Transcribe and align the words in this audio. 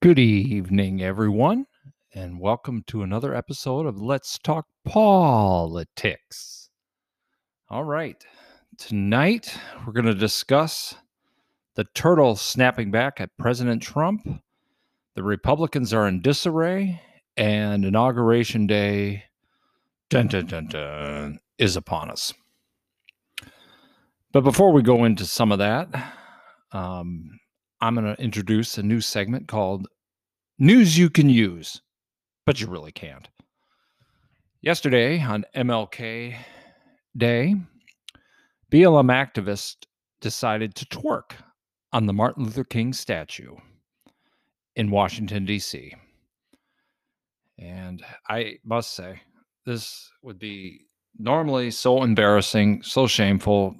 Good 0.00 0.20
evening, 0.20 1.02
everyone, 1.02 1.66
and 2.14 2.38
welcome 2.38 2.84
to 2.86 3.02
another 3.02 3.34
episode 3.34 3.84
of 3.84 4.00
Let's 4.00 4.38
Talk 4.38 4.66
Politics. 4.84 6.70
All 7.68 7.82
right, 7.82 8.24
tonight 8.76 9.58
we're 9.84 9.92
going 9.92 10.06
to 10.06 10.14
discuss 10.14 10.94
the 11.74 11.82
turtle 11.94 12.36
snapping 12.36 12.92
back 12.92 13.20
at 13.20 13.36
President 13.38 13.82
Trump, 13.82 14.40
the 15.16 15.24
Republicans 15.24 15.92
are 15.92 16.06
in 16.06 16.22
disarray, 16.22 17.02
and 17.36 17.84
Inauguration 17.84 18.68
Day 18.68 19.24
dun, 20.10 20.28
dun, 20.28 20.46
dun, 20.46 20.68
dun, 20.68 21.40
is 21.58 21.74
upon 21.74 22.08
us. 22.08 22.32
But 24.30 24.44
before 24.44 24.72
we 24.72 24.80
go 24.82 25.02
into 25.02 25.26
some 25.26 25.50
of 25.50 25.58
that, 25.58 25.88
um, 26.70 27.40
I'm 27.80 27.94
going 27.94 28.12
to 28.12 28.20
introduce 28.20 28.76
a 28.76 28.82
new 28.82 29.00
segment 29.00 29.46
called 29.46 29.86
News 30.58 30.98
You 30.98 31.08
Can 31.08 31.30
Use, 31.30 31.80
but 32.44 32.60
you 32.60 32.66
really 32.66 32.90
can't. 32.90 33.28
Yesterday 34.60 35.22
on 35.22 35.44
MLK 35.54 36.36
Day, 37.16 37.54
BLM 38.72 39.12
activists 39.12 39.76
decided 40.20 40.74
to 40.74 40.86
twerk 40.86 41.32
on 41.92 42.06
the 42.06 42.12
Martin 42.12 42.44
Luther 42.44 42.64
King 42.64 42.92
statue 42.92 43.54
in 44.74 44.90
Washington, 44.90 45.44
D.C. 45.44 45.94
And 47.58 48.04
I 48.28 48.58
must 48.64 48.96
say, 48.96 49.20
this 49.64 50.10
would 50.22 50.40
be 50.40 50.86
normally 51.16 51.70
so 51.70 52.02
embarrassing, 52.02 52.82
so 52.82 53.06
shameful, 53.06 53.76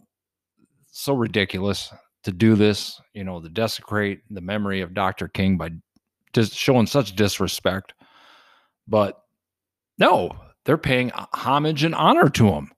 so 0.87 1.15
ridiculous 1.15 1.93
to 2.29 2.33
do 2.33 2.57
this, 2.57 3.01
you 3.15 3.25
know, 3.25 3.41
to 3.41 3.49
desecrate 3.49 4.21
the 4.29 4.43
memory 4.43 4.83
of 4.83 4.93
Dr. 4.93 5.29
King 5.29 5.57
by 5.57 5.71
just 6.35 6.55
showing 6.55 6.87
such 6.87 7.17
disrespect. 7.17 7.95
But 8.87 9.19
no, 9.97 10.37
they're 10.67 10.77
paying 10.77 11.11
homage 11.15 11.85
and 11.85 11.95
honor 11.95 12.29
to 12.29 12.49
him. 12.51 12.71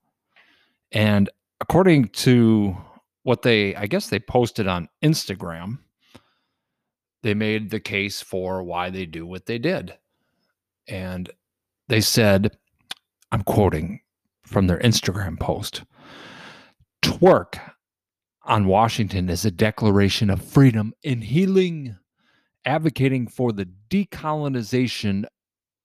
And 0.93 1.31
according 1.61 2.11
to 2.11 2.77
what 3.25 3.43
they, 3.43 3.75
I 3.75 3.89
guess 3.89 4.09
they 4.09 4.21
posted 4.21 4.69
on 4.69 4.89
Instagram, 5.03 5.78
they 7.25 7.34
made 7.34 7.71
the 7.71 7.81
case 7.81 8.23
for 8.23 8.62
why 8.62 8.91
they 8.91 9.05
do 9.05 9.27
what 9.27 9.47
they 9.47 9.59
did. 9.59 9.98
And 10.87 11.28
they 11.89 12.01
said, 12.01 12.56
I'm 13.33 13.43
quoting 13.43 14.03
from 14.45 14.69
their 14.69 14.78
Instagram 14.78 15.41
post 15.41 15.83
twerk 17.03 17.59
on 18.43 18.67
Washington 18.67 19.29
is 19.29 19.45
a 19.45 19.51
declaration 19.51 20.31
of 20.31 20.43
freedom 20.43 20.93
and 21.05 21.23
healing, 21.23 21.97
advocating 22.65 23.27
for 23.29 23.53
the 23.53 23.69
decolonization 23.91 25.25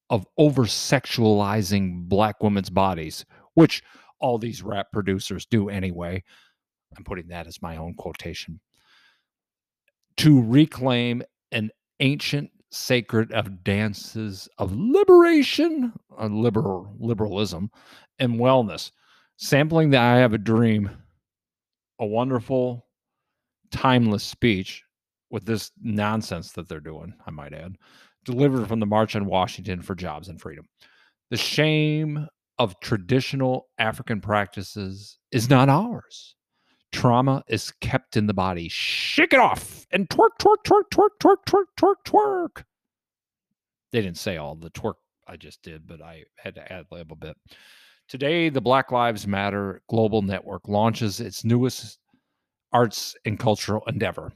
of 0.10 0.26
over 0.38 0.64
sexualizing 0.64 2.08
black 2.08 2.42
women's 2.42 2.70
bodies, 2.70 3.26
which 3.56 3.84
all 4.20 4.38
these 4.38 4.62
rap 4.64 4.88
producers 4.94 5.46
do 5.46 5.70
anyway. 5.70 6.24
I'm 6.96 7.04
putting 7.04 7.28
that 7.28 7.48
as 7.48 7.62
my 7.62 7.78
own 7.78 7.96
quotation. 7.96 8.60
To 10.18 10.42
reclaim 10.42 11.24
an 11.52 11.72
ancient 12.00 12.52
sacred 12.72 13.32
of 13.32 13.64
dances 13.64 14.48
of 14.58 14.74
liberation, 14.76 15.94
uh, 16.18 16.28
liberal 16.28 16.94
liberalism, 17.00 17.70
and 18.20 18.34
wellness, 18.36 18.92
sampling 19.38 19.90
the 19.90 19.98
"I 19.98 20.18
Have 20.18 20.34
a 20.34 20.38
Dream" 20.38 20.90
a 22.00 22.06
wonderful, 22.06 22.86
timeless 23.72 24.24
speech 24.24 24.84
with 25.30 25.46
this 25.46 25.72
nonsense 25.82 26.52
that 26.54 26.68
they're 26.68 26.80
doing, 26.80 27.14
I 27.26 27.32
might 27.32 27.54
add, 27.54 27.78
delivered 28.24 28.68
from 28.68 28.80
the 28.80 28.86
March 28.86 29.16
on 29.16 29.26
Washington 29.26 29.82
for 29.82 29.96
Jobs 29.96 30.30
and 30.30 30.40
Freedom. 30.40 30.68
The 31.30 31.38
shame 31.38 32.28
of 32.58 32.80
traditional 32.80 33.68
African 33.78 34.22
practices 34.22 35.18
is 35.32 35.50
not 35.50 35.70
ours. 35.70 36.36
Trauma 36.92 37.44
is 37.48 37.72
kept 37.82 38.16
in 38.16 38.28
the 38.28 38.34
body. 38.34 38.70
Shake 38.70 39.34
it 39.34 39.40
off 39.40 39.86
and 39.92 40.08
twerk, 40.08 40.30
twerk, 40.40 40.64
twerk, 40.66 40.84
twerk, 40.94 41.10
twerk, 41.22 41.38
twerk, 41.46 41.66
twerk, 41.78 41.96
twerk. 42.06 42.64
They 43.92 44.02
didn't 44.02 44.18
say 44.18 44.38
all 44.38 44.56
the 44.56 44.70
twerk 44.70 44.94
I 45.28 45.36
just 45.36 45.62
did, 45.62 45.88
but 45.88 46.02
I 46.02 46.24
had 46.38 46.56
to 46.56 46.72
add 46.72 46.86
a 46.90 46.96
little 46.96 47.18
bit. 47.18 47.36
Today, 48.08 48.50
the 48.50 48.62
Black 48.62 48.92
Lives 48.92 49.26
Matter 49.26 49.82
Global 49.90 50.22
Network 50.22 50.68
launches 50.68 51.20
its 51.20 51.44
newest 51.44 51.98
arts 52.72 53.16
and 53.26 53.40
cultural 53.40 53.84
endeavor, 53.88 54.32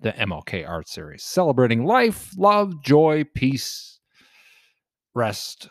the 0.00 0.12
MLK 0.12 0.68
Art 0.68 0.88
Series, 0.88 1.22
celebrating 1.22 1.84
life, 1.84 2.32
love, 2.36 2.82
joy, 2.82 3.24
peace, 3.34 4.00
rest, 5.14 5.68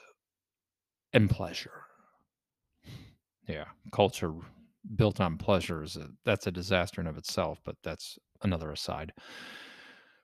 and 1.11 1.29
pleasure. 1.29 1.81
Yeah, 3.47 3.65
culture 3.91 4.33
built 4.95 5.19
on 5.19 5.37
pleasure 5.37 5.83
is 5.83 5.97
a, 5.97 6.07
that's 6.23 6.47
a 6.47 6.51
disaster 6.51 7.01
in 7.01 7.07
of 7.07 7.17
itself, 7.17 7.59
but 7.65 7.75
that's 7.83 8.17
another 8.41 8.71
aside. 8.71 9.11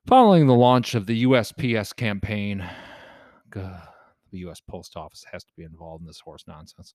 Following 0.07 0.47
the 0.47 0.53
launch 0.53 0.95
of 0.95 1.05
the 1.05 1.23
USPS 1.23 1.95
campaign, 1.95 2.69
God, 3.49 3.87
the 4.33 4.39
U.S. 4.39 4.59
Post 4.59 4.97
Office 4.97 5.23
has 5.31 5.45
to 5.45 5.53
be 5.55 5.63
involved 5.63 6.01
in 6.01 6.07
this 6.07 6.19
horse 6.19 6.43
nonsense. 6.47 6.93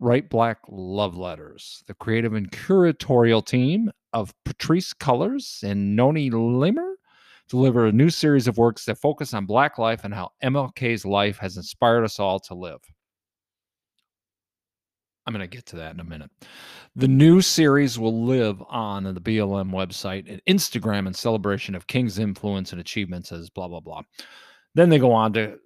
Write 0.00 0.30
Black 0.30 0.58
Love 0.68 1.16
Letters, 1.16 1.84
the 1.86 1.94
creative 1.94 2.32
and 2.32 2.50
curatorial 2.50 3.44
team 3.44 3.90
of 4.12 4.34
Patrisse 4.44 4.94
Cullors 4.94 5.62
and 5.62 5.94
Noni 5.94 6.30
Limar 6.30 6.94
deliver 7.48 7.86
a 7.86 7.92
new 7.92 8.10
series 8.10 8.48
of 8.48 8.56
works 8.56 8.84
that 8.86 8.96
focus 8.96 9.34
on 9.34 9.46
Black 9.46 9.78
life 9.78 10.04
and 10.04 10.14
how 10.14 10.30
MLK's 10.42 11.04
life 11.04 11.38
has 11.38 11.56
inspired 11.56 12.04
us 12.04 12.18
all 12.18 12.40
to 12.40 12.54
live. 12.54 12.80
I'm 15.26 15.32
going 15.32 15.48
to 15.48 15.56
get 15.56 15.66
to 15.66 15.76
that 15.76 15.94
in 15.94 16.00
a 16.00 16.04
minute. 16.04 16.30
The 16.96 17.08
new 17.08 17.40
series 17.40 17.98
will 17.98 18.24
live 18.24 18.62
on 18.68 19.04
the 19.04 19.20
BLM 19.20 19.70
website 19.70 20.30
and 20.30 20.42
Instagram 20.46 21.06
in 21.06 21.14
celebration 21.14 21.74
of 21.74 21.86
King's 21.86 22.18
influence 22.18 22.72
and 22.72 22.80
achievements 22.80 23.32
as 23.32 23.48
blah, 23.48 23.68
blah, 23.68 23.80
blah. 23.80 24.02
Then 24.74 24.90
they 24.90 24.98
go 24.98 25.12
on 25.12 25.32
to 25.34 25.58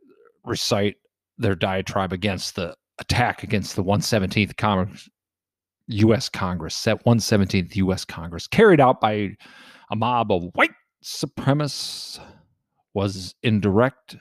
recite 0.44 0.96
their 1.38 1.54
diatribe 1.54 2.12
against 2.12 2.56
the 2.56 2.74
attack 2.98 3.42
against 3.42 3.76
the 3.76 3.84
117th 3.84 4.56
Congress, 4.56 5.08
U.S. 5.88 6.28
Congress, 6.28 6.74
set 6.74 7.04
117th 7.04 7.76
U.S. 7.76 8.04
Congress, 8.04 8.46
carried 8.46 8.80
out 8.80 9.00
by 9.00 9.36
a 9.90 9.96
mob 9.96 10.32
of 10.32 10.44
white 10.54 10.72
supremacists, 11.02 12.20
was 12.94 13.34
in 13.42 13.60
direct 13.60 14.16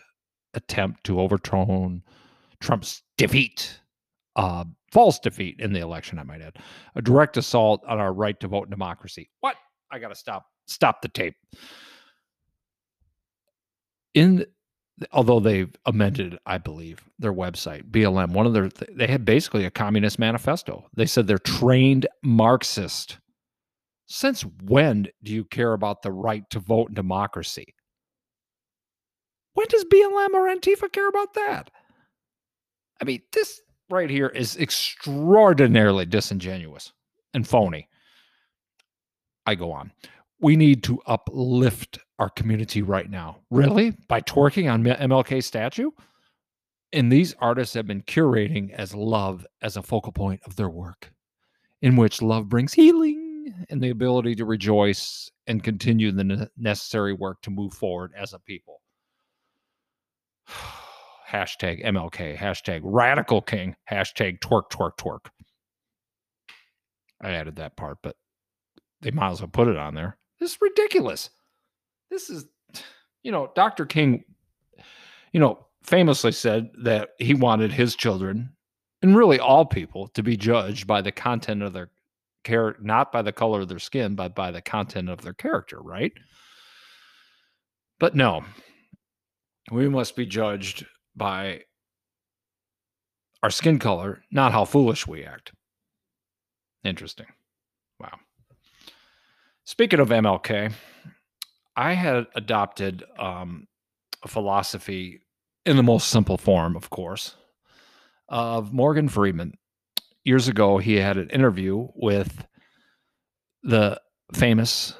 attempt 0.53 1.03
to 1.05 1.19
overturn 1.19 2.03
Trump's 2.59 3.01
defeat, 3.17 3.79
uh, 4.35 4.65
false 4.91 5.19
defeat 5.19 5.59
in 5.59 5.73
the 5.73 5.79
election, 5.79 6.19
I 6.19 6.23
might 6.23 6.41
add, 6.41 6.57
a 6.95 7.01
direct 7.01 7.37
assault 7.37 7.83
on 7.87 7.99
our 7.99 8.13
right 8.13 8.39
to 8.39 8.47
vote 8.47 8.65
in 8.65 8.69
democracy. 8.69 9.29
What? 9.39 9.55
I 9.91 9.99
got 9.99 10.09
to 10.09 10.15
stop. 10.15 10.45
Stop 10.67 11.01
the 11.01 11.07
tape. 11.07 11.35
In 14.13 14.45
although 15.11 15.39
they've 15.39 15.73
amended, 15.85 16.37
I 16.45 16.57
believe, 16.57 17.03
their 17.19 17.33
website, 17.33 17.89
BLM, 17.91 18.31
one 18.31 18.45
of 18.45 18.53
their, 18.53 18.69
they 18.69 19.07
had 19.07 19.25
basically 19.25 19.65
a 19.65 19.71
communist 19.71 20.19
manifesto. 20.19 20.87
They 20.95 21.05
said 21.05 21.27
they're 21.27 21.37
trained 21.37 22.07
Marxist. 22.23 23.19
Since 24.07 24.43
when 24.63 25.07
do 25.23 25.33
you 25.33 25.43
care 25.43 25.73
about 25.73 26.01
the 26.01 26.11
right 26.11 26.43
to 26.49 26.59
vote 26.59 26.89
in 26.89 26.95
democracy? 26.95 27.75
When 29.53 29.67
does 29.67 29.85
BLM 29.85 30.33
or 30.33 30.47
Antifa 30.47 30.91
care 30.91 31.09
about 31.09 31.33
that? 31.33 31.69
I 33.01 33.05
mean, 33.05 33.21
this 33.33 33.61
right 33.89 34.09
here 34.09 34.27
is 34.27 34.57
extraordinarily 34.57 36.05
disingenuous 36.05 36.93
and 37.33 37.47
phony. 37.47 37.87
I 39.45 39.55
go 39.55 39.71
on 39.71 39.91
we 40.39 40.55
need 40.55 40.83
to 40.83 41.01
uplift 41.05 41.99
our 42.19 42.29
community 42.29 42.81
right 42.81 43.09
now. 43.09 43.37
Really? 43.51 43.91
By 44.07 44.21
twerking 44.21 44.71
on 44.71 44.83
MLK 44.83 45.43
statue? 45.43 45.91
And 46.93 47.11
these 47.11 47.35
artists 47.39 47.73
have 47.75 47.85
been 47.85 48.01
curating 48.01 48.71
as 48.71 48.95
love 48.95 49.45
as 49.61 49.77
a 49.77 49.83
focal 49.83 50.11
point 50.11 50.41
of 50.45 50.55
their 50.55 50.69
work, 50.69 51.11
in 51.81 51.95
which 51.95 52.21
love 52.21 52.47
brings 52.47 52.73
healing 52.73 53.53
and 53.69 53.81
the 53.81 53.89
ability 53.89 54.35
to 54.35 54.45
rejoice 54.45 55.29
and 55.47 55.63
continue 55.63 56.11
the 56.11 56.49
necessary 56.57 57.13
work 57.13 57.41
to 57.41 57.49
move 57.49 57.73
forward 57.73 58.13
as 58.17 58.33
a 58.33 58.39
people. 58.39 58.81
hashtag 61.29 61.83
MLK, 61.85 62.37
hashtag 62.37 62.81
radical 62.83 63.41
king, 63.41 63.75
hashtag 63.89 64.39
twerk, 64.39 64.69
twerk, 64.71 64.97
twerk. 64.97 65.27
I 67.21 67.31
added 67.31 67.57
that 67.57 67.75
part, 67.75 67.97
but 68.01 68.15
they 69.01 69.11
might 69.11 69.31
as 69.31 69.41
well 69.41 69.49
put 69.49 69.67
it 69.67 69.77
on 69.77 69.95
there. 69.95 70.17
This 70.39 70.51
is 70.51 70.57
ridiculous. 70.61 71.29
This 72.09 72.29
is, 72.29 72.45
you 73.23 73.31
know, 73.31 73.51
Dr. 73.55 73.85
King, 73.85 74.23
you 75.33 75.39
know, 75.39 75.65
famously 75.83 76.31
said 76.31 76.69
that 76.83 77.09
he 77.17 77.33
wanted 77.33 77.71
his 77.71 77.95
children 77.95 78.49
and 79.01 79.15
really 79.15 79.39
all 79.39 79.65
people 79.65 80.07
to 80.09 80.23
be 80.23 80.35
judged 80.35 80.87
by 80.87 81.01
the 81.01 81.11
content 81.11 81.61
of 81.61 81.73
their 81.73 81.91
character, 82.43 82.81
not 82.83 83.11
by 83.11 83.21
the 83.21 83.31
color 83.31 83.61
of 83.61 83.67
their 83.67 83.79
skin, 83.79 84.15
but 84.15 84.35
by 84.35 84.51
the 84.51 84.61
content 84.61 85.09
of 85.09 85.21
their 85.21 85.33
character, 85.33 85.81
right? 85.81 86.13
But 87.99 88.15
no, 88.15 88.43
we 89.71 89.89
must 89.89 90.15
be 90.15 90.25
judged 90.25 90.85
by 91.15 91.61
our 93.43 93.49
skin 93.49 93.79
color, 93.79 94.23
not 94.31 94.51
how 94.51 94.65
foolish 94.65 95.07
we 95.07 95.23
act. 95.23 95.51
Interesting. 96.83 97.27
Wow. 97.99 98.17
Speaking 99.65 99.99
of 99.99 100.09
MLK, 100.09 100.71
I 101.77 101.93
had 101.93 102.25
adopted 102.35 103.03
um, 103.19 103.67
a 104.23 104.27
philosophy 104.27 105.21
in 105.63 105.77
the 105.77 105.83
most 105.83 106.07
simple 106.07 106.37
form, 106.37 106.75
of 106.75 106.89
course, 106.89 107.35
of 108.27 108.73
Morgan 108.73 109.07
Freeman. 109.07 109.53
Years 110.23 110.47
ago, 110.47 110.79
he 110.79 110.95
had 110.95 111.17
an 111.17 111.29
interview 111.29 111.87
with 111.95 112.45
the 113.61 114.01
famous 114.33 114.95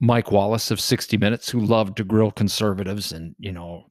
Mike 0.00 0.30
Wallace 0.30 0.70
of 0.70 0.80
60 0.80 1.16
Minutes, 1.16 1.50
who 1.50 1.60
loved 1.60 1.96
to 1.96 2.04
grill 2.04 2.30
conservatives 2.30 3.12
and, 3.12 3.34
you 3.38 3.52
know, 3.52 3.86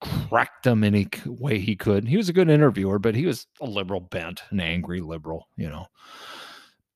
crack 0.00 0.64
them 0.64 0.82
any 0.82 1.08
way 1.26 1.60
he 1.60 1.76
could. 1.76 2.08
He 2.08 2.16
was 2.16 2.28
a 2.28 2.32
good 2.32 2.50
interviewer, 2.50 2.98
but 2.98 3.14
he 3.14 3.24
was 3.24 3.46
a 3.60 3.66
liberal 3.66 4.00
bent, 4.00 4.42
an 4.50 4.58
angry 4.58 5.00
liberal, 5.00 5.46
you 5.56 5.68
know. 5.68 5.86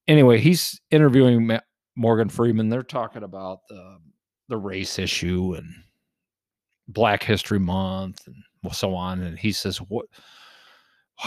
Anyway, 0.09 0.39
he's 0.39 0.81
interviewing 0.91 1.59
Morgan 1.97 2.29
Freeman. 2.29 2.69
They're 2.69 2.83
talking 2.83 3.23
about 3.23 3.61
the, 3.69 3.99
the 4.49 4.57
race 4.57 4.99
issue 4.99 5.55
and 5.57 5.67
Black 6.89 7.23
History 7.23 7.59
Month 7.59 8.27
and 8.27 8.37
so 8.75 8.95
on. 8.95 9.21
And 9.21 9.39
he 9.39 9.53
says, 9.53 9.79
What 9.79 10.07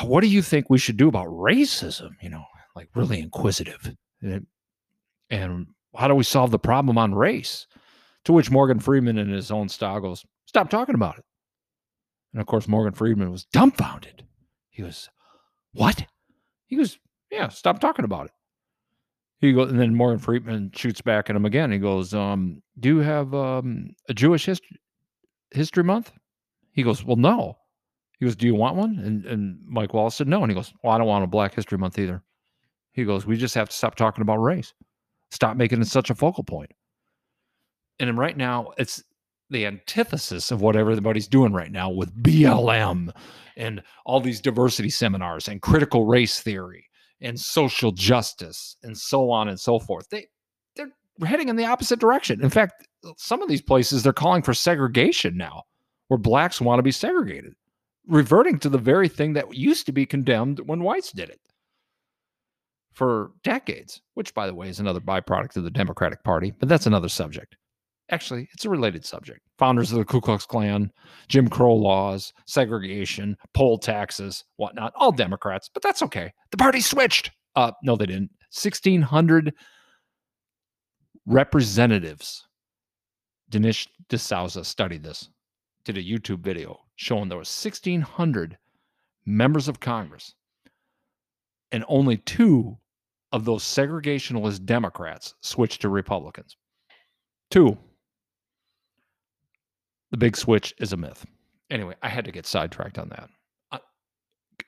what 0.04 0.22
do 0.22 0.28
you 0.28 0.42
think 0.42 0.70
we 0.70 0.78
should 0.78 0.98
do 0.98 1.08
about 1.08 1.28
racism? 1.28 2.12
You 2.22 2.30
know, 2.30 2.44
like 2.76 2.90
really 2.96 3.20
inquisitive. 3.20 3.96
And, 4.22 4.46
and 5.30 5.68
how 5.96 6.08
do 6.08 6.16
we 6.16 6.24
solve 6.24 6.52
the 6.52 6.60
problem 6.60 6.98
on 6.98 7.16
race? 7.16 7.68
To 8.26 8.34
which 8.34 8.52
Morgan 8.52 8.80
Freeman 8.80 9.18
in 9.18 9.30
his 9.30 9.50
own 9.52 9.70
style 9.70 10.00
goes, 10.00 10.26
Stop 10.46 10.70
talking 10.70 10.96
about 10.96 11.18
it. 11.18 11.26
And 12.34 12.42
of 12.42 12.48
course, 12.48 12.68
Morgan 12.68 12.94
Freeman 12.94 13.32
was 13.32 13.46
dumbfounded. 13.46 14.26
He 14.70 14.84
was, 14.84 15.10
What? 15.74 16.06
He 16.68 16.76
goes, 16.76 17.00
Yeah, 17.32 17.48
stop 17.50 17.80
talking 17.80 18.06
about 18.06 18.26
it. 18.28 18.32
He 19.40 19.54
goes, 19.54 19.72
and 19.72 19.80
then 19.80 19.96
Morgan 19.96 20.20
Freeman 20.20 20.72
shoots 20.76 21.02
back 21.02 21.30
at 21.30 21.36
him 21.36 21.46
again. 21.46 21.72
He 21.72 21.78
goes, 21.78 22.14
um, 22.14 22.62
Do 22.80 22.90
you 22.90 22.98
have 23.00 23.34
um, 23.34 23.92
a 24.10 24.14
Jewish 24.14 24.46
history 24.46 24.78
history 25.52 25.84
month? 25.84 26.12
He 26.74 26.84
goes, 26.84 27.04
Well, 27.04 27.16
no. 27.16 27.58
He 28.20 28.26
goes, 28.26 28.36
Do 28.36 28.48
you 28.48 28.56
want 28.56 28.76
one? 28.76 29.00
And 29.00 29.26
and 29.26 29.60
Mike 29.66 29.94
Wallace 29.94 30.16
said 30.16 30.28
no. 30.28 30.42
And 30.44 30.52
he 30.52 30.56
goes, 30.56 30.74
Well, 30.84 30.94
I 30.94 30.98
don't 30.98 31.08
want 31.08 31.24
a 31.24 31.28
Black 31.28 31.56
History 31.56 31.78
Month 31.78 31.98
either. 31.98 32.22
He 32.92 33.06
goes, 33.06 33.26
We 33.26 33.38
just 33.38 33.56
have 33.56 33.70
to 33.70 33.76
stop 33.76 33.96
talking 33.96 34.22
about 34.22 34.38
race. 34.38 34.74
Stop 35.32 35.56
making 35.56 35.82
it 35.82 35.88
such 35.88 36.10
a 36.10 36.16
focal 36.16 36.44
point. 36.44 36.72
And 38.00 38.18
right 38.18 38.36
now, 38.36 38.72
it's 38.78 39.04
the 39.50 39.66
antithesis 39.66 40.52
of 40.52 40.62
what 40.62 40.76
everybody's 40.76 41.28
doing 41.28 41.54
right 41.54 41.72
now 41.72 41.90
with 41.90 42.16
BLM 42.22 43.12
and 43.58 43.82
all 44.06 44.20
these 44.20 44.42
diversity 44.42 44.90
seminars 44.90 45.48
and 45.48 45.62
critical 45.62 46.06
race 46.06 46.42
theory 46.42 46.89
and 47.22 47.40
social 47.40 47.92
justice 47.92 48.78
and 48.84 48.98
so 48.98 49.30
on 49.30 49.50
and 49.50 49.60
so 49.60 49.80
forth. 49.80 50.08
They 50.10 50.28
they're 50.76 50.90
heading 51.26 51.50
in 51.50 51.56
the 51.56 51.66
opposite 51.66 52.00
direction. 52.00 52.42
In 52.42 52.50
fact, 52.50 52.88
some 53.18 53.42
of 53.42 53.50
these 53.50 53.62
places 53.62 54.04
they're 54.04 54.14
calling 54.14 54.42
for 54.42 54.54
segregation 54.54 55.38
now, 55.38 55.64
where 56.08 56.18
blacks 56.18 56.62
want 56.62 56.80
to 56.80 56.84
be 56.84 56.92
segregated, 56.92 57.54
reverting 58.08 58.60
to 58.60 58.70
the 58.70 58.78
very 58.78 59.08
thing 59.08 59.34
that 59.34 59.54
used 59.54 59.86
to 59.86 59.92
be 59.92 60.06
condemned 60.06 60.62
when 60.66 60.84
whites 60.84 61.12
did 61.12 61.30
it 61.30 61.40
for 62.94 63.32
decades, 63.44 64.02
which 64.16 64.34
by 64.34 64.48
the 64.48 64.56
way 64.56 64.68
is 64.68 64.80
another 64.80 65.00
byproduct 65.00 65.56
of 65.56 65.64
the 65.64 65.72
Democratic 65.72 66.24
Party, 66.24 66.52
but 66.60 66.68
that's 66.68 66.86
another 66.88 67.10
subject. 67.10 67.56
Actually, 68.12 68.50
it's 68.54 68.66
a 68.66 68.70
related 68.70 69.06
subject. 69.06 69.42
Founders 69.60 69.92
of 69.92 70.00
the 70.00 70.06
Ku 70.06 70.20
Klux 70.20 70.46
Klan, 70.46 70.92
Jim 71.28 71.48
Crow 71.48 71.76
laws, 71.76 72.34
segregation, 72.48 73.38
poll 73.54 73.78
taxes, 73.78 74.44
whatnot, 74.58 74.94
all 74.96 75.12
Democrats, 75.12 75.70
but 75.72 75.84
that's 75.84 76.02
okay. 76.02 76.32
The 76.52 76.58
party 76.58 76.82
switched. 76.82 77.32
Uh, 77.56 77.72
no, 77.84 77.96
they 77.96 78.08
didn't. 78.08 78.32
1,600 78.52 79.54
representatives. 81.28 82.48
Dinesh 83.52 83.88
D'Souza 84.10 84.64
studied 84.64 85.04
this, 85.04 85.30
did 85.84 85.98
a 85.98 86.04
YouTube 86.04 86.40
video 86.40 86.80
showing 86.96 87.30
there 87.30 87.38
was 87.38 87.50
1,600 87.50 88.58
members 89.26 89.68
of 89.68 89.80
Congress, 89.80 90.34
and 91.72 91.84
only 91.88 92.18
two 92.18 92.78
of 93.32 93.46
those 93.46 93.64
segregationalist 93.64 94.66
Democrats 94.66 95.36
switched 95.42 95.82
to 95.82 95.90
Republicans. 95.90 96.58
Two 97.52 97.78
the 100.12 100.18
big 100.18 100.36
switch 100.36 100.74
is 100.80 100.94
a 100.94 100.98
myth. 100.98 101.26
Anyway, 101.70 101.96
I 102.02 102.10
had 102.10 102.26
to 102.26 102.32
get 102.32 102.46
sidetracked 102.46 102.98
on 102.98 103.10
that. 103.10 103.30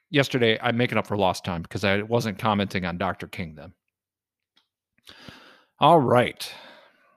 Yesterday, 0.09 0.59
I'm 0.61 0.75
making 0.75 0.97
up 0.97 1.07
for 1.07 1.17
lost 1.17 1.45
time 1.45 1.61
because 1.61 1.85
I 1.85 2.01
wasn't 2.01 2.37
commenting 2.37 2.85
on 2.85 2.97
Dr. 2.97 3.27
King 3.27 3.55
then. 3.55 3.73
All 5.79 5.99
right. 5.99 6.53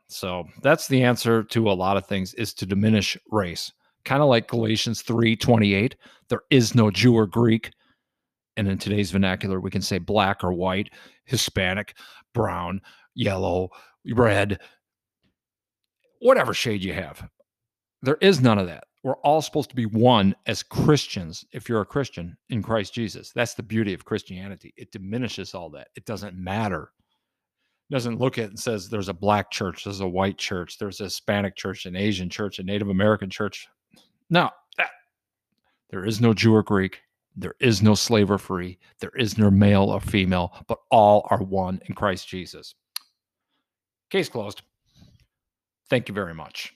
So 0.09 0.45
that's 0.63 0.87
the 0.87 1.03
answer 1.03 1.43
to 1.43 1.71
a 1.71 1.73
lot 1.73 1.97
of 1.97 2.07
things 2.07 2.35
is 2.35 2.55
to 2.55 2.67
diminish 2.67 3.17
race. 3.31 3.73
Kind 4.05 4.23
of 4.23 4.29
like 4.29 4.49
Galatians 4.49 5.03
3 5.03 5.35
28. 5.35 5.97
There 6.29 6.43
is 6.51 6.75
no 6.75 6.91
Jew 6.91 7.17
or 7.17 7.27
Greek. 7.27 7.71
And 8.57 8.69
in 8.69 8.79
today's 8.79 9.11
vernacular, 9.11 9.61
we 9.61 9.71
can 9.71 9.83
say 9.83 9.99
black 9.99 10.45
or 10.45 10.53
white, 10.53 10.91
Hispanic, 11.25 11.95
brown, 12.33 12.81
yellow, 13.15 13.71
red, 14.15 14.61
whatever 16.21 16.55
shade 16.55 16.85
you 16.85 16.93
have. 16.93 17.29
There 18.05 18.19
is 18.21 18.43
none 18.43 18.59
of 18.59 18.67
that. 18.67 18.85
We're 19.03 19.17
all 19.19 19.41
supposed 19.41 19.71
to 19.71 19.77
be 19.77 19.87
one 19.87 20.35
as 20.45 20.63
Christians 20.63 21.45
if 21.53 21.69
you're 21.69 21.81
a 21.81 21.87
Christian 21.87 22.37
in 22.51 22.63
Christ 22.63 22.93
Jesus. 22.93 23.33
That's 23.35 23.55
the 23.55 23.63
beauty 23.63 23.95
of 23.95 24.05
Christianity. 24.05 24.75
It 24.77 24.93
diminishes 24.93 25.55
all 25.55 25.71
that. 25.71 25.89
It 25.97 26.05
doesn't 26.05 26.37
matter. 26.37 26.91
It 27.89 27.95
doesn't 27.95 28.19
look 28.19 28.37
at 28.37 28.45
it 28.45 28.51
and 28.51 28.59
says 28.59 28.89
there's 28.89 29.09
a 29.09 29.15
black 29.15 29.51
church, 29.51 29.85
there's 29.85 30.01
a 30.01 30.09
white 30.09 30.37
church, 30.37 30.79
there's 30.79 31.01
a 31.01 31.05
Hispanic 31.05 31.57
church, 31.57 31.87
an 31.87 31.97
Asian 31.97 32.29
church, 32.29 32.59
a 32.59 32.63
Native 32.63 32.91
American 32.91 33.31
church. 33.31 33.67
No, 34.29 34.51
there 35.89 36.05
is 36.05 36.21
no 36.21 36.35
Jew 36.35 36.55
or 36.55 36.63
Greek. 36.63 37.01
There 37.37 37.55
is 37.61 37.83
no 37.83 37.95
slave 37.95 38.31
or 38.31 38.39
free. 38.39 38.79
There 39.01 39.13
is 39.17 39.39
no 39.39 39.51
male 39.51 39.85
or 39.85 40.01
female, 40.01 40.53
but 40.69 40.79
all 40.91 41.27
are 41.31 41.43
one 41.43 41.81
in 41.87 41.95
Christ 41.95 42.29
Jesus. 42.29 42.75
Case 44.11 44.29
closed. 44.29 44.63
Thank 45.89 46.09
you 46.09 46.15
very 46.15 46.35
much. 46.35 46.75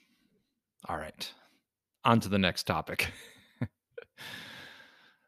All 0.86 0.96
right. 0.96 1.32
On 2.04 2.20
to 2.20 2.28
the 2.28 2.38
next 2.38 2.64
topic. 2.64 3.10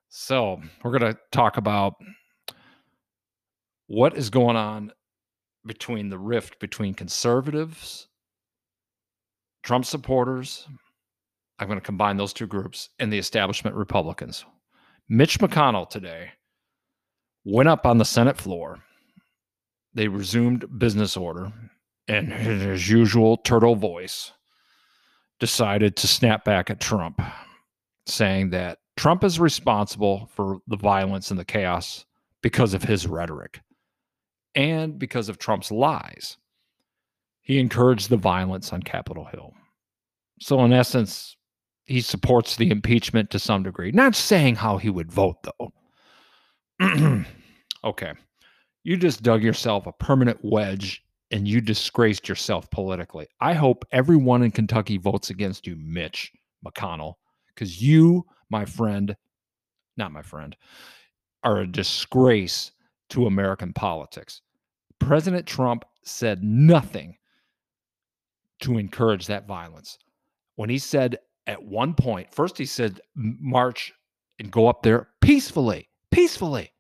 so, 0.09 0.61
we're 0.83 0.99
going 0.99 1.13
to 1.13 1.19
talk 1.33 1.57
about 1.57 1.95
what 3.87 4.17
is 4.17 4.31
going 4.31 4.57
on 4.57 4.93
between 5.67 6.09
the 6.09 6.19
rift 6.19 6.61
between 6.61 6.95
conservatives, 6.95 8.09
Trump 9.63 9.85
supporters. 9.85 10.67
I'm 11.59 11.67
going 11.67 11.79
to 11.79 11.85
combine 11.85 12.17
those 12.17 12.33
two 12.33 12.47
groups 12.47 12.89
and 12.99 13.13
the 13.13 13.19
establishment 13.19 13.77
Republicans. 13.77 14.45
Mitch 15.09 15.39
McConnell 15.41 15.91
today 15.91 16.31
went 17.45 17.69
up 17.69 17.85
on 17.85 17.99
the 17.99 18.05
Senate 18.05 18.39
floor. 18.39 18.79
They 19.93 20.09
resumed 20.09 20.79
business 20.79 21.17
order 21.17 21.53
and 22.09 22.33
in 22.33 22.61
his 22.61 22.89
usual 22.89 23.37
turtle 23.39 23.75
voice 23.75 24.33
decided 25.41 25.97
to 25.97 26.07
snap 26.07 26.45
back 26.45 26.71
at 26.71 26.81
Trump, 26.81 27.21
saying 28.07 28.51
that 28.51 28.79
Trump 28.97 29.25
is 29.25 29.41
responsible 29.41 30.31
for 30.35 30.59
the 30.69 30.77
violence 30.77 31.31
and 31.31 31.41
the 31.41 31.45
chaos 31.45 32.05
because 32.43 32.75
of 32.75 32.83
his 32.83 33.07
rhetoric 33.07 33.61
and 34.55 34.99
because 34.99 35.29
of 35.29 35.39
Trump's 35.39 35.71
lies. 35.71 36.37
He 37.41 37.59
encouraged 37.59 38.11
the 38.11 38.17
violence 38.17 38.73
on 38.73 38.83
Capitol 38.83 39.25
Hill. 39.25 39.55
So, 40.41 40.63
in 40.65 40.73
essence, 40.73 41.37
he 41.85 42.01
supports 42.01 42.57
the 42.57 42.71
impeachment 42.71 43.31
to 43.31 43.39
some 43.39 43.63
degree. 43.63 43.91
Not 43.91 44.15
saying 44.15 44.57
how 44.57 44.77
he 44.77 44.91
would 44.91 45.11
vote, 45.11 45.37
though. 45.43 47.25
okay. 47.85 48.13
You 48.85 48.97
just 48.97 49.23
dug 49.23 49.43
yourself 49.43 49.87
a 49.87 49.93
permanent 49.93 50.39
wedge 50.43 51.03
and 51.31 51.47
you 51.47 51.61
disgraced 51.61 52.29
yourself 52.29 52.71
politically. 52.71 53.29
I 53.41 53.55
hope 53.55 53.85
everyone 53.93 54.43
in 54.43 54.51
Kentucky 54.51 54.99
votes 54.99 55.31
against 55.31 55.67
you, 55.67 55.77
Mitch 55.77 56.33
McConnell, 56.67 57.15
because 57.49 57.81
you, 57.81 58.27
my 58.51 58.65
friend, 58.65 59.17
not 59.97 60.13
my 60.13 60.23
friend, 60.23 60.57
are 61.45 61.61
a 61.61 61.67
disgrace 61.67 62.73
to 63.11 63.27
American 63.27 63.73
politics. 63.73 64.43
President 64.99 65.47
Trump 65.47 65.85
said 66.05 66.43
nothing 66.43 67.17
to 68.61 68.79
encourage 68.79 69.27
that 69.27 69.47
violence. 69.47 69.99
When 70.57 70.69
he 70.69 70.79
said 70.79 71.19
at 71.47 71.63
one 71.63 71.95
point, 71.95 72.33
first 72.33 72.59
he 72.59 72.67
said, 72.67 73.01
march 73.15 73.93
and 74.39 74.51
go 74.51 74.69
up 74.69 74.83
there 74.83 75.09
peacefully, 75.21 75.89
peacefully, 76.11 76.73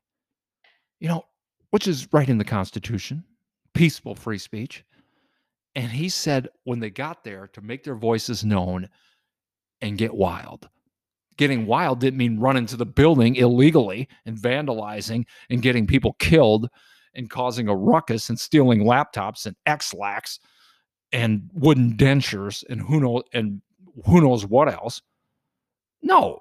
you 0.99 1.09
know, 1.09 1.25
which 1.71 1.87
is 1.87 2.09
right 2.13 2.29
in 2.29 2.39
the 2.39 2.45
Constitution 2.45 3.25
peaceful 3.81 4.15
free 4.15 4.37
speech. 4.37 4.85
And 5.75 5.91
he 5.91 6.11
said 6.11 6.49
when 6.65 6.81
they 6.81 6.91
got 6.91 7.25
there 7.25 7.49
to 7.55 7.63
make 7.63 7.83
their 7.83 7.95
voices 7.95 8.45
known 8.45 8.87
and 9.81 9.97
get 9.97 10.13
wild. 10.13 10.69
Getting 11.39 11.65
wild 11.65 11.99
didn't 11.99 12.19
mean 12.19 12.39
running 12.39 12.67
to 12.67 12.77
the 12.77 12.85
building 12.85 13.37
illegally 13.37 14.07
and 14.27 14.37
vandalizing 14.37 15.25
and 15.49 15.63
getting 15.63 15.87
people 15.87 16.13
killed 16.19 16.69
and 17.15 17.31
causing 17.31 17.69
a 17.69 17.75
ruckus 17.75 18.29
and 18.29 18.39
stealing 18.39 18.85
laptops 18.85 19.47
and 19.47 19.57
Ex-Lax 19.65 20.41
and 21.11 21.49
wooden 21.55 21.97
dentures 21.97 22.63
and 22.69 22.83
who 22.83 23.01
knows 23.01 23.23
and 23.33 23.63
who 24.05 24.21
knows 24.21 24.45
what 24.45 24.69
else. 24.69 25.01
No, 26.03 26.41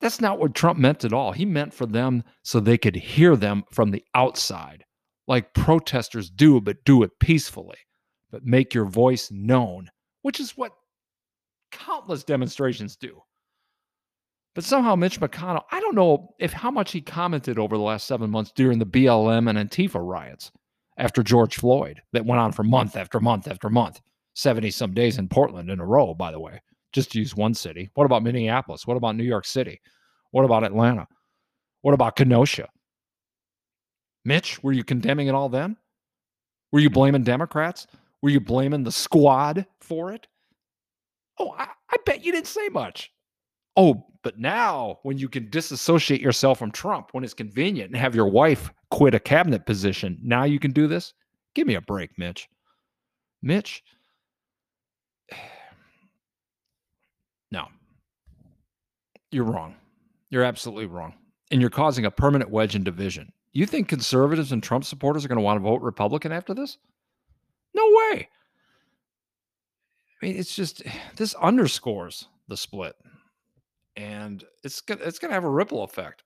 that's 0.00 0.20
not 0.20 0.38
what 0.38 0.54
Trump 0.54 0.78
meant 0.78 1.04
at 1.04 1.12
all. 1.12 1.32
He 1.32 1.44
meant 1.44 1.74
for 1.74 1.86
them 1.86 2.22
so 2.44 2.60
they 2.60 2.78
could 2.78 2.94
hear 2.94 3.34
them 3.34 3.64
from 3.72 3.90
the 3.90 4.04
outside, 4.14 4.84
like 5.26 5.54
protesters 5.54 6.30
do, 6.30 6.60
but 6.60 6.84
do 6.84 7.02
it 7.02 7.10
peacefully, 7.20 7.78
but 8.30 8.44
make 8.44 8.74
your 8.74 8.84
voice 8.84 9.30
known, 9.30 9.88
which 10.22 10.40
is 10.40 10.56
what 10.56 10.72
countless 11.70 12.24
demonstrations 12.24 12.96
do. 12.96 13.22
But 14.54 14.64
somehow 14.64 14.96
Mitch 14.96 15.18
McConnell, 15.18 15.64
I 15.70 15.80
don't 15.80 15.94
know 15.94 16.34
if 16.38 16.52
how 16.52 16.70
much 16.70 16.92
he 16.92 17.00
commented 17.00 17.58
over 17.58 17.76
the 17.76 17.82
last 17.82 18.06
seven 18.06 18.30
months 18.30 18.52
during 18.54 18.78
the 18.78 18.86
BLM 18.86 19.48
and 19.48 19.58
Antifa 19.58 20.00
riots 20.06 20.50
after 20.98 21.22
George 21.22 21.56
Floyd 21.56 22.02
that 22.12 22.26
went 22.26 22.40
on 22.40 22.52
for 22.52 22.62
month 22.62 22.96
after 22.96 23.18
month 23.18 23.48
after 23.48 23.70
month, 23.70 24.00
70 24.34 24.70
some 24.70 24.92
days 24.92 25.16
in 25.16 25.28
Portland 25.28 25.70
in 25.70 25.80
a 25.80 25.86
row, 25.86 26.12
by 26.12 26.30
the 26.30 26.40
way, 26.40 26.60
just 26.92 27.12
to 27.12 27.18
use 27.18 27.34
one 27.34 27.54
city. 27.54 27.90
What 27.94 28.04
about 28.04 28.22
Minneapolis? 28.22 28.86
What 28.86 28.98
about 28.98 29.16
New 29.16 29.24
York 29.24 29.46
City? 29.46 29.80
What 30.32 30.44
about 30.44 30.64
Atlanta? 30.64 31.06
What 31.80 31.94
about 31.94 32.16
Kenosha? 32.16 32.68
Mitch, 34.24 34.62
were 34.62 34.72
you 34.72 34.84
condemning 34.84 35.28
it 35.28 35.34
all 35.34 35.48
then? 35.48 35.76
Were 36.70 36.80
you 36.80 36.88
mm-hmm. 36.88 36.94
blaming 36.94 37.22
Democrats? 37.24 37.86
Were 38.22 38.30
you 38.30 38.40
blaming 38.40 38.84
the 38.84 38.92
squad 38.92 39.66
for 39.80 40.12
it? 40.12 40.26
Oh, 41.38 41.54
I, 41.58 41.66
I 41.90 41.96
bet 42.06 42.24
you 42.24 42.32
didn't 42.32 42.46
say 42.46 42.68
much. 42.68 43.12
Oh, 43.76 44.06
but 44.22 44.38
now 44.38 45.00
when 45.02 45.18
you 45.18 45.28
can 45.28 45.50
disassociate 45.50 46.20
yourself 46.20 46.58
from 46.58 46.70
Trump 46.70 47.08
when 47.12 47.24
it's 47.24 47.34
convenient 47.34 47.90
and 47.90 47.96
have 47.96 48.14
your 48.14 48.28
wife 48.28 48.70
quit 48.90 49.14
a 49.14 49.20
cabinet 49.20 49.66
position, 49.66 50.18
now 50.22 50.44
you 50.44 50.60
can 50.60 50.70
do 50.70 50.86
this? 50.86 51.14
Give 51.54 51.66
me 51.66 51.74
a 51.74 51.80
break, 51.80 52.10
Mitch. 52.16 52.48
Mitch, 53.42 53.82
no, 57.50 57.66
you're 59.32 59.44
wrong. 59.44 59.74
You're 60.30 60.44
absolutely 60.44 60.86
wrong. 60.86 61.14
And 61.50 61.60
you're 61.60 61.70
causing 61.70 62.06
a 62.06 62.10
permanent 62.10 62.50
wedge 62.50 62.74
in 62.74 62.84
division. 62.84 63.32
You 63.52 63.66
think 63.66 63.88
conservatives 63.88 64.52
and 64.52 64.62
Trump 64.62 64.84
supporters 64.84 65.24
are 65.24 65.28
going 65.28 65.38
to 65.38 65.42
want 65.44 65.58
to 65.58 65.62
vote 65.62 65.82
Republican 65.82 66.32
after 66.32 66.54
this? 66.54 66.78
No 67.74 67.84
way. 67.84 68.28
I 70.22 70.26
mean, 70.26 70.36
it's 70.36 70.54
just 70.54 70.82
this 71.16 71.34
underscores 71.34 72.26
the 72.48 72.56
split 72.56 72.96
and 73.96 74.44
it's 74.64 74.80
gonna 74.80 75.00
it's 75.04 75.18
gonna 75.18 75.34
have 75.34 75.44
a 75.44 75.50
ripple 75.50 75.84
effect. 75.84 76.22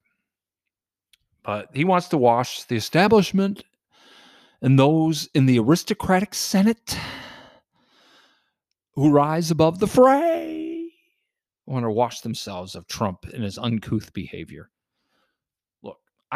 But 1.43 1.69
he 1.73 1.85
wants 1.85 2.09
to 2.09 2.19
wash 2.19 2.65
the 2.65 2.77
establishment 2.77 3.65
and 4.63 4.79
those 4.79 5.29
in 5.35 5.47
the 5.47 5.59
aristocratic 5.59 6.35
Senate 6.35 6.97
who 8.95 9.11
rise 9.11 9.51
above 9.51 9.79
the 9.79 9.87
fray 9.87 10.91
want 11.67 11.85
to 11.85 11.91
wash 11.91 12.21
themselves 12.21 12.75
of 12.75 12.87
Trump 12.87 13.25
and 13.33 13.43
his 13.43 13.59
uncouth 13.59 14.13
behavior. 14.13 14.71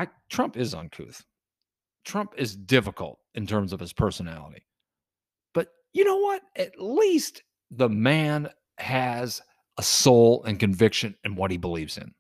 I 0.00 0.08
Trump 0.30 0.56
is 0.56 0.72
uncouth. 0.72 1.22
Trump 2.06 2.32
is 2.38 2.56
difficult 2.56 3.18
in 3.34 3.46
terms 3.46 3.74
of 3.74 3.80
his 3.80 3.92
personality. 3.92 4.64
But 5.52 5.68
you 5.92 6.04
know 6.04 6.16
what? 6.16 6.40
At 6.56 6.80
least 6.80 7.42
the 7.70 7.90
man 7.90 8.48
has 8.78 9.42
a 9.76 9.82
soul 9.82 10.42
and 10.44 10.58
conviction 10.58 11.14
in 11.24 11.36
what 11.36 11.50
he 11.50 11.58
believes 11.58 11.98
in. 11.98 12.12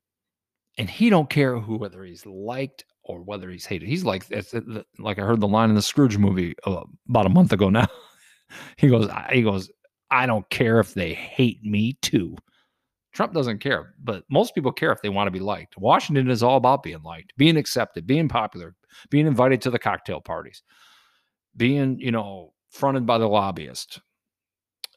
And 0.76 0.90
he 0.90 1.08
don't 1.08 1.30
care 1.30 1.58
who 1.58 1.78
whether 1.78 2.04
he's 2.04 2.26
liked 2.26 2.84
or 3.02 3.22
whether 3.22 3.48
he's 3.48 3.64
hated. 3.64 3.88
He's 3.88 4.04
like 4.04 4.26
like 4.98 5.18
I 5.18 5.22
heard 5.22 5.40
the 5.40 5.48
line 5.48 5.70
in 5.70 5.74
the 5.74 5.82
Scrooge 5.82 6.18
movie 6.18 6.54
uh, 6.66 6.84
about 7.08 7.26
a 7.26 7.30
month 7.30 7.52
ago 7.52 7.70
now. 7.70 7.88
he 8.76 8.88
goes 8.88 9.08
he 9.32 9.40
goes 9.40 9.70
I 10.10 10.26
don't 10.26 10.48
care 10.50 10.80
if 10.80 10.92
they 10.92 11.14
hate 11.14 11.62
me 11.64 11.96
too. 12.02 12.36
Trump 13.12 13.32
doesn't 13.32 13.58
care, 13.58 13.94
but 14.02 14.24
most 14.30 14.54
people 14.54 14.72
care 14.72 14.92
if 14.92 15.02
they 15.02 15.08
want 15.08 15.26
to 15.26 15.32
be 15.32 15.40
liked. 15.40 15.76
Washington 15.76 16.30
is 16.30 16.42
all 16.42 16.56
about 16.56 16.82
being 16.82 17.02
liked, 17.02 17.32
being 17.36 17.56
accepted, 17.56 18.06
being 18.06 18.28
popular, 18.28 18.74
being 19.10 19.26
invited 19.26 19.60
to 19.62 19.70
the 19.70 19.78
cocktail 19.78 20.20
parties, 20.20 20.62
being, 21.56 21.98
you 21.98 22.12
know, 22.12 22.52
fronted 22.70 23.06
by 23.06 23.18
the 23.18 23.26
lobbyist, 23.26 24.00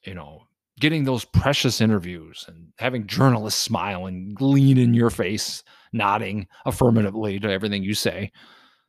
you 0.05 0.13
know, 0.13 0.43
getting 0.79 1.03
those 1.03 1.25
precious 1.25 1.81
interviews 1.81 2.45
and 2.47 2.67
having 2.77 3.07
journalists 3.07 3.61
smile 3.61 4.05
and 4.05 4.39
lean 4.41 4.77
in 4.77 4.93
your 4.93 5.09
face, 5.09 5.63
nodding 5.91 6.47
affirmatively 6.65 7.39
to 7.39 7.51
everything 7.51 7.83
you 7.83 7.93
say, 7.93 8.31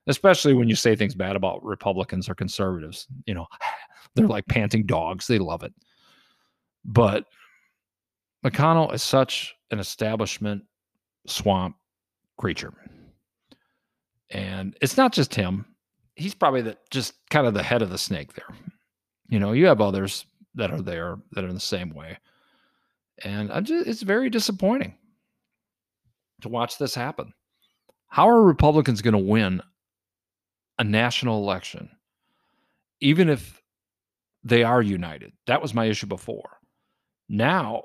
especially 0.07 0.52
when 0.54 0.69
you 0.69 0.76
say 0.76 0.95
things 0.95 1.14
bad 1.14 1.37
about 1.37 1.64
Republicans 1.64 2.28
or 2.28 2.35
conservatives. 2.35 3.07
You 3.26 3.35
know, 3.35 3.47
they're 4.14 4.26
like 4.26 4.47
panting 4.49 4.85
dogs. 4.85 5.26
They 5.26 5.38
love 5.38 5.62
it. 5.62 5.73
But 6.85 7.25
McConnell 8.44 8.92
is 8.92 9.02
such 9.02 9.54
an 9.70 9.78
establishment 9.78 10.62
swamp 11.26 11.76
creature. 12.36 12.72
And 14.30 14.76
it's 14.80 14.96
not 14.96 15.12
just 15.12 15.34
him. 15.34 15.64
He's 16.16 16.34
probably 16.34 16.62
the 16.62 16.76
just 16.90 17.14
kind 17.30 17.46
of 17.46 17.54
the 17.54 17.62
head 17.62 17.82
of 17.82 17.90
the 17.90 17.98
snake 17.98 18.34
there. 18.34 18.54
You 19.28 19.38
know, 19.38 19.52
you 19.52 19.66
have 19.66 19.80
others 19.80 20.26
that 20.54 20.70
are 20.70 20.82
there 20.82 21.16
that 21.32 21.44
are 21.44 21.48
in 21.48 21.54
the 21.54 21.60
same 21.60 21.90
way. 21.90 22.18
And 23.24 23.50
just, 23.64 23.86
it's 23.86 24.02
very 24.02 24.28
disappointing 24.28 24.96
to 26.42 26.48
watch 26.48 26.78
this 26.78 26.94
happen. 26.94 27.32
How 28.08 28.28
are 28.28 28.42
Republicans 28.42 29.02
going 29.02 29.12
to 29.12 29.18
win 29.18 29.62
a 30.78 30.84
national 30.84 31.42
election, 31.42 31.90
even 33.00 33.28
if 33.28 33.62
they 34.42 34.62
are 34.62 34.82
united? 34.82 35.32
That 35.46 35.62
was 35.62 35.74
my 35.74 35.86
issue 35.86 36.06
before. 36.06 36.58
Now, 37.28 37.84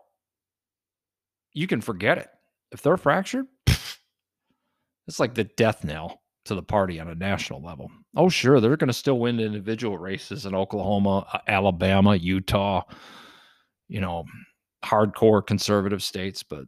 you 1.59 1.67
can 1.67 1.81
forget 1.81 2.17
it. 2.17 2.29
If 2.71 2.81
they're 2.81 2.95
fractured, 2.95 3.45
it's 5.07 5.19
like 5.19 5.33
the 5.33 5.43
death 5.43 5.83
knell 5.83 6.21
to 6.45 6.55
the 6.55 6.63
party 6.63 7.01
on 7.01 7.09
a 7.09 7.15
national 7.15 7.61
level. 7.61 7.91
Oh, 8.15 8.29
sure, 8.29 8.61
they're 8.61 8.77
going 8.77 8.87
to 8.87 8.93
still 8.93 9.19
win 9.19 9.41
individual 9.41 9.97
races 9.97 10.45
in 10.45 10.55
Oklahoma, 10.55 11.41
Alabama, 11.47 12.15
Utah, 12.15 12.83
you 13.89 13.99
know, 13.99 14.23
hardcore 14.85 15.45
conservative 15.45 16.01
states, 16.01 16.43
but 16.43 16.63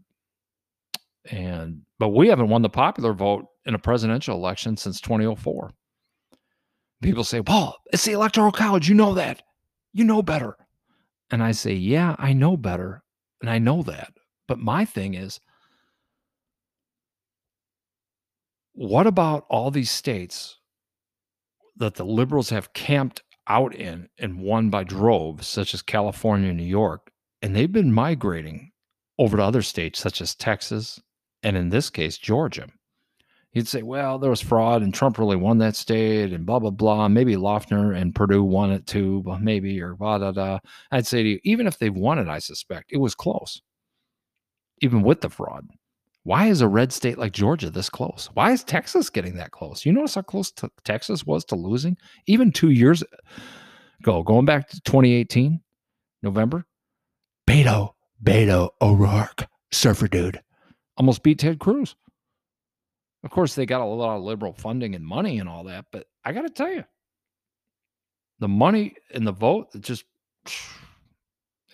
and 1.32 1.84
but 1.98 2.10
we 2.10 2.28
haven't 2.28 2.50
won 2.50 2.62
the 2.62 2.70
popular 2.70 3.14
vote 3.14 3.46
in 3.66 3.76
a 3.76 3.80
presidential 3.80 4.36
election 4.36 4.76
since 4.76 5.00
2004. 5.00 5.72
People 7.02 7.24
say, 7.24 7.40
"Well, 7.40 7.78
it's 7.94 8.04
the 8.04 8.12
electoral 8.12 8.52
college, 8.52 8.90
you 8.90 8.96
know 8.96 9.14
that. 9.14 9.42
You 9.94 10.04
know 10.04 10.22
better." 10.22 10.58
And 11.30 11.42
I 11.42 11.52
say, 11.52 11.74
"Yeah, 11.76 12.16
I 12.20 12.34
know 12.34 12.58
better, 12.58 13.04
and 13.40 13.50
I 13.50 13.58
know 13.58 13.84
that." 13.84 14.12
But 14.52 14.60
my 14.60 14.84
thing 14.84 15.14
is 15.14 15.40
What 18.74 19.08
about 19.08 19.46
all 19.50 19.72
these 19.72 19.90
states 19.90 20.58
that 21.78 21.96
the 21.96 22.04
liberals 22.04 22.50
have 22.50 22.74
camped 22.74 23.24
out 23.48 23.74
in 23.74 24.10
and 24.18 24.42
won 24.42 24.70
by 24.70 24.84
droves, 24.84 25.48
such 25.48 25.74
as 25.74 25.82
California 25.82 26.50
and 26.50 26.58
New 26.58 26.66
York, 26.66 27.12
and 27.42 27.56
they've 27.56 27.72
been 27.72 27.94
migrating 27.94 28.72
over 29.18 29.38
to 29.38 29.44
other 29.44 29.62
states 29.62 30.02
such 30.02 30.20
as 30.20 30.36
Texas 30.36 31.02
and 31.42 31.56
in 31.56 31.70
this 31.70 31.90
case, 31.90 32.18
Georgia. 32.18 32.68
You'd 33.54 33.70
say, 33.70 33.84
well, 33.84 34.20
there 34.20 34.30
was 34.30 34.42
fraud 34.42 34.82
and 34.82 34.94
Trump 34.94 35.18
really 35.18 35.38
won 35.38 35.60
that 35.60 35.78
state 35.78 36.34
and 36.34 36.46
blah, 36.46 36.60
blah, 36.60 36.72
blah. 36.72 37.08
Maybe 37.08 37.38
Loeffler 37.38 37.94
and 37.94 38.14
Perdue 38.14 38.44
won 38.44 38.72
it 38.72 38.86
too, 38.86 39.22
but 39.24 39.40
maybe, 39.40 39.80
or 39.82 39.96
blah, 39.96 40.18
blah, 40.18 40.34
blah. 40.34 40.60
I'd 40.92 41.08
say 41.08 41.24
to 41.24 41.30
you, 41.30 41.40
even 41.46 41.68
if 41.68 41.78
they've 41.78 41.96
won 41.96 42.20
it, 42.20 42.28
I 42.28 42.40
suspect 42.40 42.92
it 42.92 42.98
was 42.98 43.16
close, 43.16 43.62
even 44.82 45.04
with 45.04 45.22
the 45.22 45.30
fraud. 45.30 45.68
Why 46.24 46.48
is 46.48 46.62
a 46.62 46.68
red 46.68 46.94
state 46.94 47.18
like 47.18 47.32
Georgia 47.32 47.70
this 47.70 47.90
close? 47.90 48.30
Why 48.34 48.52
is 48.52 48.64
Texas 48.64 49.10
getting 49.10 49.36
that 49.38 49.52
close? 49.52 49.86
You 49.86 49.92
notice 49.92 50.16
how 50.16 50.22
close 50.22 50.54
Texas 50.84 51.26
was 51.26 51.44
to 51.46 51.56
losing 51.56 51.98
even 52.28 52.52
two 52.52 52.70
years 52.70 53.04
ago, 54.00 54.22
going 54.22 54.46
back 54.46 54.70
to 54.70 54.82
2018, 54.82 55.60
November. 56.22 56.66
Beto, 57.48 57.94
Beto 58.24 58.70
O'Rourke, 58.82 59.48
surfer 59.72 60.08
dude, 60.08 60.42
almost 60.96 61.24
beat 61.24 61.40
Ted 61.40 61.60
Cruz. 61.60 61.96
Of 63.24 63.32
course, 63.32 63.56
they 63.56 63.66
got 63.66 63.82
a 63.82 63.86
lot 63.86 64.16
of 64.16 64.24
liberal 64.24 64.54
funding 64.54 64.94
and 64.96 65.06
money 65.06 65.40
and 65.40 65.50
all 65.50 65.64
that, 65.66 65.86
but 65.92 66.06
I 66.24 66.34
got 66.34 66.44
to 66.44 66.50
tell 66.50 66.72
you, 66.72 66.84
the 68.40 68.48
money 68.48 68.96
and 69.14 69.26
the 69.26 69.32
vote, 69.32 69.70
it 69.74 69.82
just, 69.82 70.06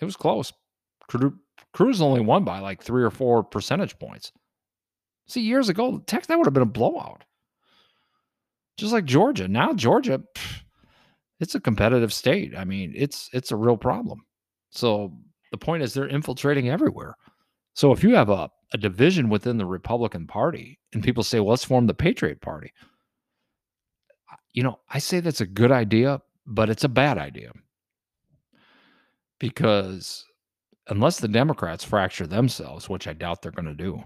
it 0.00 0.04
was 0.04 0.16
close. 0.16 0.52
Cruz 1.72 2.00
only 2.00 2.20
won 2.20 2.44
by 2.44 2.60
like 2.60 2.82
three 2.82 3.02
or 3.02 3.10
four 3.10 3.42
percentage 3.42 3.98
points. 3.98 4.32
See, 5.26 5.40
years 5.42 5.68
ago, 5.68 5.98
Texas 6.06 6.28
that 6.28 6.38
would 6.38 6.46
have 6.46 6.54
been 6.54 6.62
a 6.62 6.66
blowout. 6.66 7.24
Just 8.76 8.92
like 8.92 9.04
Georgia. 9.04 9.48
Now 9.48 9.72
Georgia, 9.72 10.22
pff, 10.34 10.62
It's 11.40 11.54
a 11.54 11.60
competitive 11.60 12.12
state. 12.12 12.56
I 12.56 12.64
mean, 12.64 12.92
it's 12.96 13.28
it's 13.32 13.52
a 13.52 13.56
real 13.56 13.76
problem. 13.76 14.24
So 14.70 15.12
the 15.50 15.58
point 15.58 15.82
is 15.82 15.94
they're 15.94 16.08
infiltrating 16.08 16.68
everywhere. 16.68 17.16
So 17.74 17.92
if 17.92 18.02
you 18.02 18.14
have 18.14 18.28
a, 18.30 18.50
a 18.72 18.78
division 18.78 19.28
within 19.28 19.56
the 19.56 19.66
Republican 19.66 20.26
Party 20.26 20.78
and 20.92 21.02
people 21.02 21.22
say, 21.22 21.40
well, 21.40 21.50
let's 21.50 21.64
form 21.64 21.86
the 21.86 21.94
Patriot 21.94 22.40
Party, 22.40 22.72
you 24.52 24.62
know, 24.62 24.80
I 24.90 24.98
say 24.98 25.20
that's 25.20 25.40
a 25.40 25.46
good 25.46 25.70
idea, 25.70 26.20
but 26.46 26.70
it's 26.70 26.84
a 26.84 26.88
bad 26.88 27.18
idea. 27.18 27.52
Because 29.38 30.24
unless 30.88 31.20
the 31.20 31.28
Democrats 31.28 31.84
fracture 31.84 32.26
themselves, 32.26 32.88
which 32.88 33.06
I 33.06 33.12
doubt 33.12 33.42
they're 33.42 33.52
going 33.52 33.66
to 33.66 33.74
do, 33.74 34.02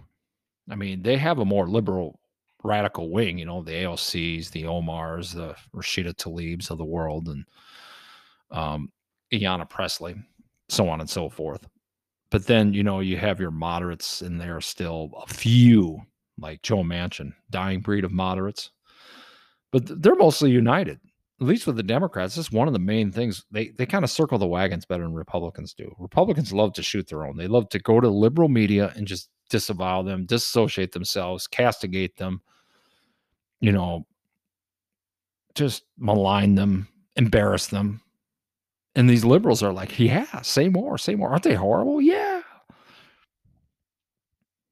I 0.70 0.74
mean, 0.74 1.02
they 1.02 1.16
have 1.16 1.38
a 1.38 1.44
more 1.44 1.68
liberal 1.68 2.20
radical 2.62 3.10
wing, 3.10 3.38
you 3.38 3.44
know, 3.44 3.62
the 3.62 3.72
AOCs, 3.72 4.50
the 4.50 4.64
Omars, 4.64 5.34
the 5.34 5.56
Rashida 5.74 6.14
Tlaibs 6.14 6.70
of 6.70 6.78
the 6.78 6.84
world, 6.84 7.28
and 7.28 7.44
um, 8.50 8.92
Ayanna 9.32 9.68
Pressley, 9.68 10.14
so 10.68 10.88
on 10.88 11.00
and 11.00 11.10
so 11.10 11.28
forth. 11.28 11.66
But 12.30 12.46
then, 12.46 12.72
you 12.72 12.82
know, 12.82 13.00
you 13.00 13.16
have 13.16 13.40
your 13.40 13.50
moderates 13.50 14.22
in 14.22 14.38
there 14.38 14.56
are 14.56 14.62
still, 14.62 15.10
a 15.20 15.26
few, 15.26 16.00
like 16.38 16.62
Joe 16.62 16.82
Manchin, 16.82 17.32
dying 17.50 17.80
breed 17.80 18.04
of 18.04 18.12
moderates. 18.12 18.70
But 19.70 20.02
they're 20.02 20.14
mostly 20.14 20.50
united, 20.50 21.00
at 21.42 21.48
least 21.48 21.66
with 21.66 21.76
the 21.76 21.82
Democrats. 21.82 22.36
This 22.36 22.46
is 22.46 22.52
one 22.52 22.68
of 22.68 22.72
the 22.72 22.78
main 22.78 23.10
things. 23.10 23.44
They, 23.50 23.70
they 23.70 23.84
kind 23.84 24.04
of 24.04 24.10
circle 24.10 24.38
the 24.38 24.46
wagons 24.46 24.86
better 24.86 25.02
than 25.02 25.12
Republicans 25.12 25.74
do. 25.74 25.92
Republicans 25.98 26.52
love 26.52 26.72
to 26.74 26.82
shoot 26.82 27.08
their 27.08 27.26
own. 27.26 27.36
They 27.36 27.48
love 27.48 27.68
to 27.70 27.80
go 27.80 28.00
to 28.00 28.08
liberal 28.08 28.48
media 28.48 28.92
and 28.94 29.06
just 29.06 29.28
disavow 29.50 30.02
them, 30.02 30.24
disassociate 30.24 30.92
themselves, 30.92 31.48
castigate 31.48 32.16
them, 32.16 32.42
you 33.60 33.72
know, 33.72 34.06
just 35.56 35.82
malign 35.98 36.54
them, 36.54 36.86
embarrass 37.16 37.66
them. 37.66 38.00
And 38.94 39.10
these 39.10 39.24
liberals 39.24 39.62
are 39.62 39.72
like, 39.72 39.98
yeah, 39.98 40.42
say 40.42 40.68
more, 40.68 40.96
say 40.96 41.16
more. 41.16 41.30
Aren't 41.30 41.42
they 41.42 41.54
horrible? 41.54 42.00
Yeah. 42.00 42.42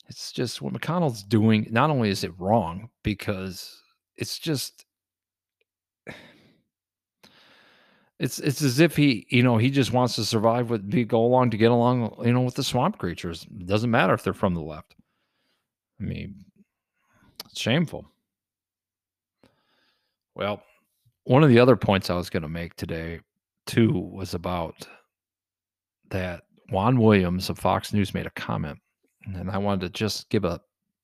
It's 0.08 0.30
just 0.30 0.62
what 0.62 0.72
McConnell's 0.72 1.24
doing. 1.24 1.66
Not 1.70 1.90
only 1.90 2.10
is 2.10 2.22
it 2.22 2.38
wrong, 2.38 2.90
because 3.02 3.80
it's 4.16 4.38
just 4.38 4.84
it's 8.20 8.38
it's 8.38 8.62
as 8.62 8.78
if 8.78 8.96
he 8.96 9.26
you 9.30 9.42
know 9.42 9.56
he 9.56 9.70
just 9.70 9.92
wants 9.92 10.14
to 10.14 10.24
survive 10.24 10.70
with 10.70 10.88
be 10.88 11.04
go 11.04 11.24
along 11.24 11.50
to 11.50 11.56
get 11.56 11.72
along 11.72 12.14
you 12.24 12.32
know 12.32 12.42
with 12.42 12.54
the 12.54 12.62
swamp 12.62 12.98
creatures 12.98 13.44
it 13.58 13.66
doesn't 13.66 13.90
matter 13.90 14.14
if 14.14 14.22
they're 14.22 14.32
from 14.32 14.54
the 14.54 14.60
left 14.60 14.94
i 16.00 16.04
mean 16.04 16.36
it's 17.46 17.60
shameful 17.60 18.06
well, 20.40 20.62
one 21.24 21.42
of 21.42 21.50
the 21.50 21.58
other 21.58 21.76
points 21.76 22.08
I 22.08 22.14
was 22.14 22.30
going 22.30 22.42
to 22.42 22.48
make 22.48 22.74
today, 22.74 23.20
too, 23.66 23.92
was 23.92 24.32
about 24.32 24.88
that 26.08 26.44
Juan 26.70 26.98
Williams 26.98 27.50
of 27.50 27.58
Fox 27.58 27.92
News 27.92 28.14
made 28.14 28.26
a 28.26 28.30
comment, 28.30 28.78
and 29.26 29.50
I 29.50 29.58
wanted 29.58 29.82
to 29.82 29.90
just 29.90 30.30
give 30.30 30.44
a, 30.44 30.60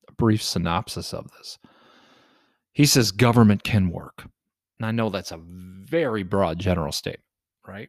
a 0.08 0.12
brief 0.12 0.42
synopsis 0.42 1.12
of 1.12 1.30
this. 1.32 1.58
He 2.72 2.86
says 2.86 3.12
government 3.12 3.62
can 3.62 3.90
work. 3.90 4.24
And 4.78 4.86
I 4.86 4.90
know 4.90 5.10
that's 5.10 5.32
a 5.32 5.40
very 5.40 6.22
broad 6.22 6.58
general 6.58 6.92
statement, 6.92 7.24
right? 7.66 7.88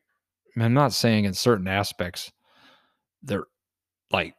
I'm 0.57 0.73
not 0.73 0.93
saying 0.93 1.25
in 1.25 1.33
certain 1.33 1.67
aspects 1.67 2.31
there 3.21 3.45
like 4.11 4.35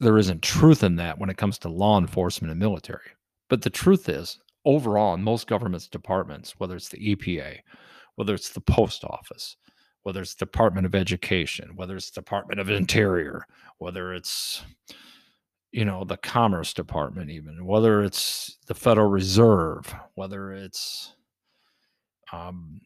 there 0.00 0.18
isn't 0.18 0.42
truth 0.42 0.82
in 0.82 0.96
that 0.96 1.18
when 1.18 1.30
it 1.30 1.36
comes 1.36 1.58
to 1.58 1.68
law 1.68 1.98
enforcement 1.98 2.50
and 2.50 2.60
military. 2.60 3.10
But 3.48 3.62
the 3.62 3.70
truth 3.70 4.08
is 4.08 4.38
overall 4.64 5.14
in 5.14 5.22
most 5.22 5.46
government's 5.46 5.88
departments, 5.88 6.54
whether 6.58 6.76
it's 6.76 6.88
the 6.88 7.14
EPA, 7.14 7.58
whether 8.16 8.34
it's 8.34 8.50
the 8.50 8.60
post 8.60 9.04
office, 9.04 9.56
whether 10.02 10.22
it's 10.22 10.34
Department 10.34 10.86
of 10.86 10.94
Education, 10.94 11.72
whether 11.76 11.96
it's 11.96 12.10
Department 12.10 12.60
of 12.60 12.70
Interior, 12.70 13.46
whether 13.78 14.14
it's 14.14 14.62
you 15.72 15.84
know 15.84 16.04
the 16.04 16.16
Commerce 16.18 16.72
Department, 16.72 17.30
even 17.30 17.66
whether 17.66 18.02
it's 18.02 18.58
the 18.66 18.74
Federal 18.74 19.08
Reserve, 19.08 19.94
whether 20.14 20.52
it's 20.52 21.14
um, 22.34 22.80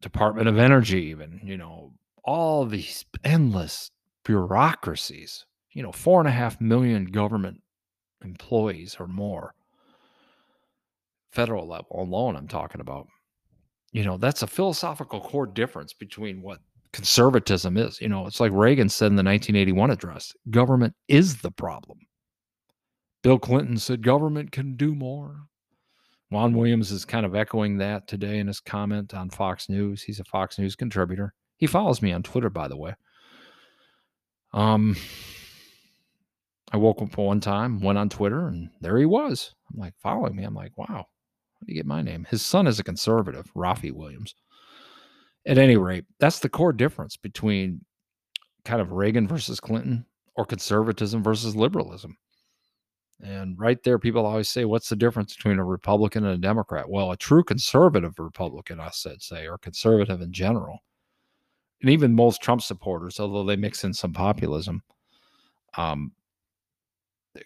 Department 0.00 0.48
of 0.48 0.58
Energy, 0.58 1.06
even 1.06 1.40
you 1.44 1.56
know 1.56 1.92
all 2.24 2.64
these 2.64 3.04
endless 3.24 3.90
bureaucracies. 4.24 5.46
You 5.72 5.82
know, 5.82 5.92
four 5.92 6.20
and 6.20 6.28
a 6.28 6.32
half 6.32 6.60
million 6.60 7.06
government 7.06 7.60
employees 8.24 8.96
or 8.98 9.08
more 9.08 9.54
federal 11.32 11.66
level 11.66 12.00
alone, 12.00 12.36
I'm 12.36 12.48
talking 12.48 12.80
about. 12.80 13.08
You 13.92 14.04
know, 14.04 14.16
that's 14.16 14.42
a 14.42 14.46
philosophical 14.46 15.20
core 15.20 15.46
difference 15.46 15.92
between 15.92 16.42
what 16.42 16.60
conservatism 16.92 17.76
is. 17.76 18.00
You 18.00 18.08
know, 18.08 18.26
it's 18.26 18.40
like 18.40 18.52
Reagan 18.52 18.88
said 18.88 19.06
in 19.06 19.16
the 19.16 19.24
1981 19.24 19.90
address 19.90 20.32
government 20.50 20.94
is 21.08 21.38
the 21.38 21.50
problem. 21.50 21.98
Bill 23.22 23.38
Clinton 23.38 23.78
said 23.78 24.02
government 24.02 24.52
can 24.52 24.76
do 24.76 24.94
more. 24.94 25.48
Juan 26.34 26.52
Williams 26.52 26.90
is 26.90 27.04
kind 27.04 27.24
of 27.24 27.36
echoing 27.36 27.78
that 27.78 28.08
today 28.08 28.38
in 28.38 28.48
his 28.48 28.58
comment 28.58 29.14
on 29.14 29.30
Fox 29.30 29.68
News. 29.68 30.02
He's 30.02 30.18
a 30.18 30.24
Fox 30.24 30.58
News 30.58 30.74
contributor. 30.74 31.32
He 31.58 31.68
follows 31.68 32.02
me 32.02 32.10
on 32.12 32.24
Twitter, 32.24 32.50
by 32.50 32.66
the 32.66 32.76
way. 32.76 32.94
Um, 34.52 34.96
I 36.72 36.76
woke 36.76 37.00
up 37.00 37.16
one 37.16 37.38
time, 37.38 37.80
went 37.80 37.98
on 37.98 38.08
Twitter, 38.08 38.48
and 38.48 38.68
there 38.80 38.98
he 38.98 39.04
was. 39.04 39.54
I'm 39.72 39.78
like 39.78 39.94
following 40.02 40.34
me. 40.34 40.42
I'm 40.42 40.56
like, 40.56 40.76
wow, 40.76 40.86
how 40.88 41.04
do 41.64 41.72
you 41.72 41.76
get 41.76 41.86
my 41.86 42.02
name? 42.02 42.26
His 42.28 42.42
son 42.42 42.66
is 42.66 42.80
a 42.80 42.84
conservative, 42.84 43.48
Raffi 43.54 43.92
Williams. 43.92 44.34
At 45.46 45.56
any 45.56 45.76
rate, 45.76 46.04
that's 46.18 46.40
the 46.40 46.48
core 46.48 46.72
difference 46.72 47.16
between 47.16 47.84
kind 48.64 48.80
of 48.80 48.90
Reagan 48.90 49.28
versus 49.28 49.60
Clinton 49.60 50.04
or 50.34 50.44
conservatism 50.44 51.22
versus 51.22 51.54
liberalism. 51.54 52.16
And 53.22 53.58
right 53.58 53.82
there, 53.82 53.98
people 53.98 54.26
always 54.26 54.48
say, 54.48 54.64
what's 54.64 54.88
the 54.88 54.96
difference 54.96 55.34
between 55.34 55.58
a 55.58 55.64
Republican 55.64 56.24
and 56.24 56.34
a 56.34 56.38
Democrat? 56.38 56.88
Well, 56.88 57.12
a 57.12 57.16
true 57.16 57.44
conservative 57.44 58.18
Republican, 58.18 58.80
I 58.80 58.90
said, 58.90 59.22
say, 59.22 59.46
or 59.46 59.56
conservative 59.56 60.20
in 60.20 60.32
general, 60.32 60.80
and 61.80 61.90
even 61.90 62.14
most 62.14 62.42
Trump 62.42 62.62
supporters, 62.62 63.20
although 63.20 63.44
they 63.44 63.56
mix 63.56 63.84
in 63.84 63.94
some 63.94 64.12
populism, 64.12 64.82
um, 65.76 66.12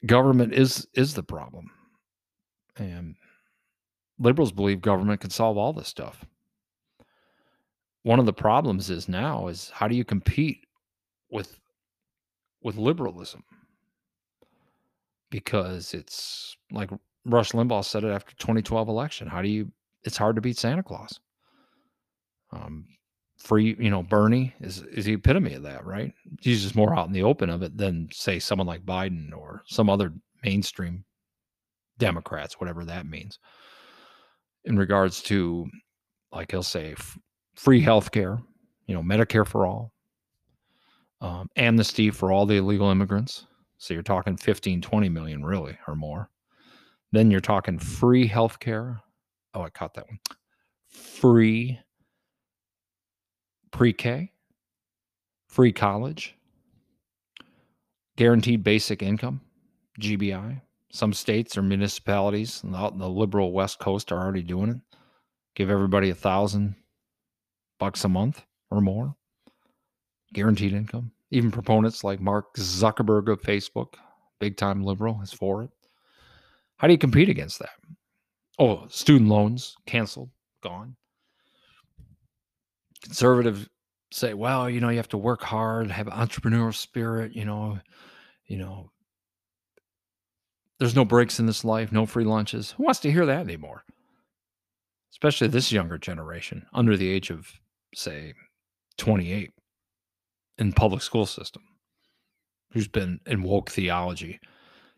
government 0.07 0.53
is 0.53 0.87
is 0.95 1.15
the 1.15 1.23
problem. 1.23 1.71
And 2.77 3.17
liberals 4.19 4.53
believe 4.53 4.81
government 4.81 5.21
can 5.21 5.31
solve 5.31 5.57
all 5.57 5.73
this 5.73 5.89
stuff. 5.89 6.25
One 8.03 8.19
of 8.19 8.27
the 8.27 8.33
problems 8.33 8.91
is 8.91 9.09
now 9.09 9.49
is 9.49 9.71
how 9.71 9.89
do 9.89 9.97
you 9.97 10.05
compete 10.05 10.67
with 11.31 11.59
with 12.63 12.77
liberalism? 12.77 13.43
Because 15.31 15.95
it's 15.95 16.57
like 16.71 16.91
Rush 17.25 17.53
Limbaugh 17.53 17.85
said 17.85 18.05
it 18.05 18.11
after 18.11 18.35
2012 18.37 18.89
election. 18.89 19.29
How 19.29 19.43
do 19.43 19.49
you 19.49 19.71
it's 20.05 20.17
hard 20.17 20.37
to 20.37 20.43
beat 20.43 20.57
Santa 20.59 20.83
Claus. 20.83 21.21
Um 22.53 22.87
free, 23.37 23.77
you 23.79 23.91
know, 23.91 24.03
Bernie 24.03 24.55
is 24.61 24.83
is 24.83 25.05
the 25.05 25.15
epitome 25.15 25.55
of 25.55 25.63
that, 25.65 25.85
right? 25.85 26.13
He's 26.41 26.63
just 26.63 26.77
more 26.77 26.97
out 26.97 27.07
in 27.07 27.13
the 27.13 27.23
open 27.23 27.51
of 27.51 27.63
it 27.63 27.77
than 27.77 28.09
say 28.13 28.39
someone 28.39 28.67
like 28.67 28.87
Biden 28.87 29.37
or 29.37 29.63
some 29.67 29.91
other 29.91 30.13
mainstream 30.43 31.05
Democrats, 31.99 32.61
whatever 32.61 32.85
that 32.85 33.07
means 33.07 33.39
in 34.69 34.77
regards 34.79 35.23
to, 35.23 35.67
like 36.33 36.51
he'll 36.51 36.63
say, 36.63 36.93
f- 36.93 37.19
free 37.55 37.81
health 37.81 38.11
care, 38.13 38.39
you 38.87 38.95
know, 38.95 39.03
Medicare 39.03 39.47
for 39.47 39.67
all, 39.67 39.93
um, 41.21 41.49
amnesty 41.57 42.11
for 42.11 42.31
all 42.31 42.47
the 42.47 42.57
illegal 42.57 42.91
immigrants. 42.91 43.47
So 43.79 43.95
you're 43.95 44.03
talking 44.03 44.37
15, 44.37 44.83
20 44.83 45.09
million, 45.09 45.45
really, 45.45 45.79
or 45.87 45.95
more. 45.95 46.31
Then 47.13 47.31
you're 47.31 47.41
talking 47.41 47.79
free 47.79 48.29
healthcare. 48.29 49.01
Oh, 49.55 49.63
I 49.63 49.71
caught 49.71 49.95
that 49.95 50.09
one. 50.09 50.19
Free 50.89 51.79
pre 53.71 53.93
K, 53.93 54.33
free 55.47 55.73
college, 55.73 56.37
guaranteed 58.17 58.65
basic 58.65 59.03
income, 59.03 59.41
GBI, 60.01 60.61
some 60.91 61.13
states 61.13 61.57
or 61.57 61.63
municipalities 61.63 62.63
out 62.75 62.93
in 62.93 62.99
the 62.99 63.09
liberal 63.09 63.53
West 63.53 63.79
Coast 63.79 64.11
are 64.11 64.19
already 64.19 64.43
doing 64.43 64.71
it. 64.71 64.97
Give 65.55 65.71
everybody 65.71 66.11
a 66.11 66.15
thousand 66.15 66.75
bucks 67.79 68.05
a 68.05 68.09
month 68.09 68.45
or 68.71 68.81
more, 68.81 69.17
guaranteed 70.33 70.73
income. 70.73 71.13
Even 71.31 71.51
proponents 71.51 72.05
like 72.05 72.21
Mark 72.21 72.55
Zuckerberg 72.57 73.31
of 73.31 73.43
Facebook, 73.43 73.95
big 74.41 74.57
time 74.57 74.83
liberal, 74.83 75.21
is 75.23 75.33
for 75.33 75.63
it. 75.63 75.71
How 76.77 76.87
do 76.87 76.93
you 76.93 76.99
compete 76.99 77.29
against 77.29 77.59
that? 77.59 77.71
Oh, 78.59 78.87
student 78.89 79.29
loans 79.29 79.77
canceled, 79.87 80.31
gone. 80.63 80.97
Conservative 83.03 83.69
say, 84.11 84.35
well, 84.35 84.71
you 84.71 84.81
know, 84.81 84.89
you 84.89 84.97
have 84.97 85.09
to 85.09 85.19
work 85.19 85.43
hard, 85.43 85.91
have 85.91 86.07
entrepreneurial 86.07 86.75
spirit, 86.75 87.35
you 87.35 87.45
know, 87.45 87.79
you 88.47 88.57
know, 88.57 88.91
there's 90.79 90.97
no 90.97 91.05
breaks 91.05 91.39
in 91.39 91.47
this 91.47 91.65
life, 91.65 91.93
no 91.93 92.07
free 92.07 92.25
lunches. 92.25 92.73
Who 92.73 92.85
wants 92.85 93.01
to 93.01 93.13
hear 93.13 93.27
that 93.27 93.41
anymore? 93.41 93.85
especially 95.19 95.49
this 95.49 95.73
younger 95.73 95.99
generation 95.99 96.65
under 96.73 96.97
the 96.97 97.11
age 97.11 97.31
of, 97.31 97.53
say, 97.93 98.33
28 98.99 99.51
in 100.59 100.73
public 100.73 101.03
school 101.03 101.27
system, 101.27 101.63
who's 102.73 102.89
been 102.89 103.21
in 103.27 103.43
woke 103.43 103.71
theology, 103.71 104.41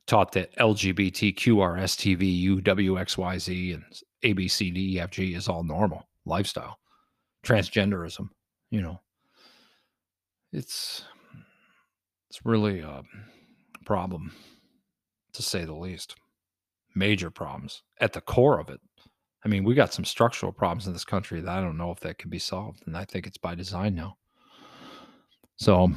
taught 0.07 0.33
that 0.33 0.57
LGBTQRSTV, 0.57 2.45
UWXYZ, 2.45 3.75
and 3.75 3.85
ABCDEFG 4.25 5.37
is 5.37 5.49
all 5.49 5.63
normal 5.63 6.09
lifestyle, 6.25 6.79
transgenderism, 7.45 8.29
you 8.71 8.83
know. 8.83 9.01
It's 10.53 11.05
it's 12.29 12.45
really 12.45 12.81
a 12.81 13.03
problem 13.85 14.33
to 15.33 15.43
say 15.43 15.65
the 15.65 15.75
least. 15.75 16.17
Major 16.95 17.31
problems 17.31 17.83
at 18.01 18.13
the 18.13 18.21
core 18.21 18.59
of 18.59 18.69
it. 18.69 18.81
I 19.45 19.49
mean, 19.49 19.65
we 19.65 19.75
got 19.75 19.93
some 19.93 20.05
structural 20.05 20.53
problems 20.53 20.87
in 20.87 20.93
this 20.93 21.05
country 21.05 21.41
that 21.41 21.51
I 21.51 21.61
don't 21.61 21.79
know 21.79 21.93
if 21.93 22.01
that 22.01 22.19
can 22.19 22.31
be 22.31 22.39
solved. 22.39 22.83
And 22.87 22.97
I 22.97 23.05
think 23.05 23.27
it's 23.27 23.39
by 23.39 23.55
design 23.55 23.95
now. 23.95 24.17
So 25.61 25.93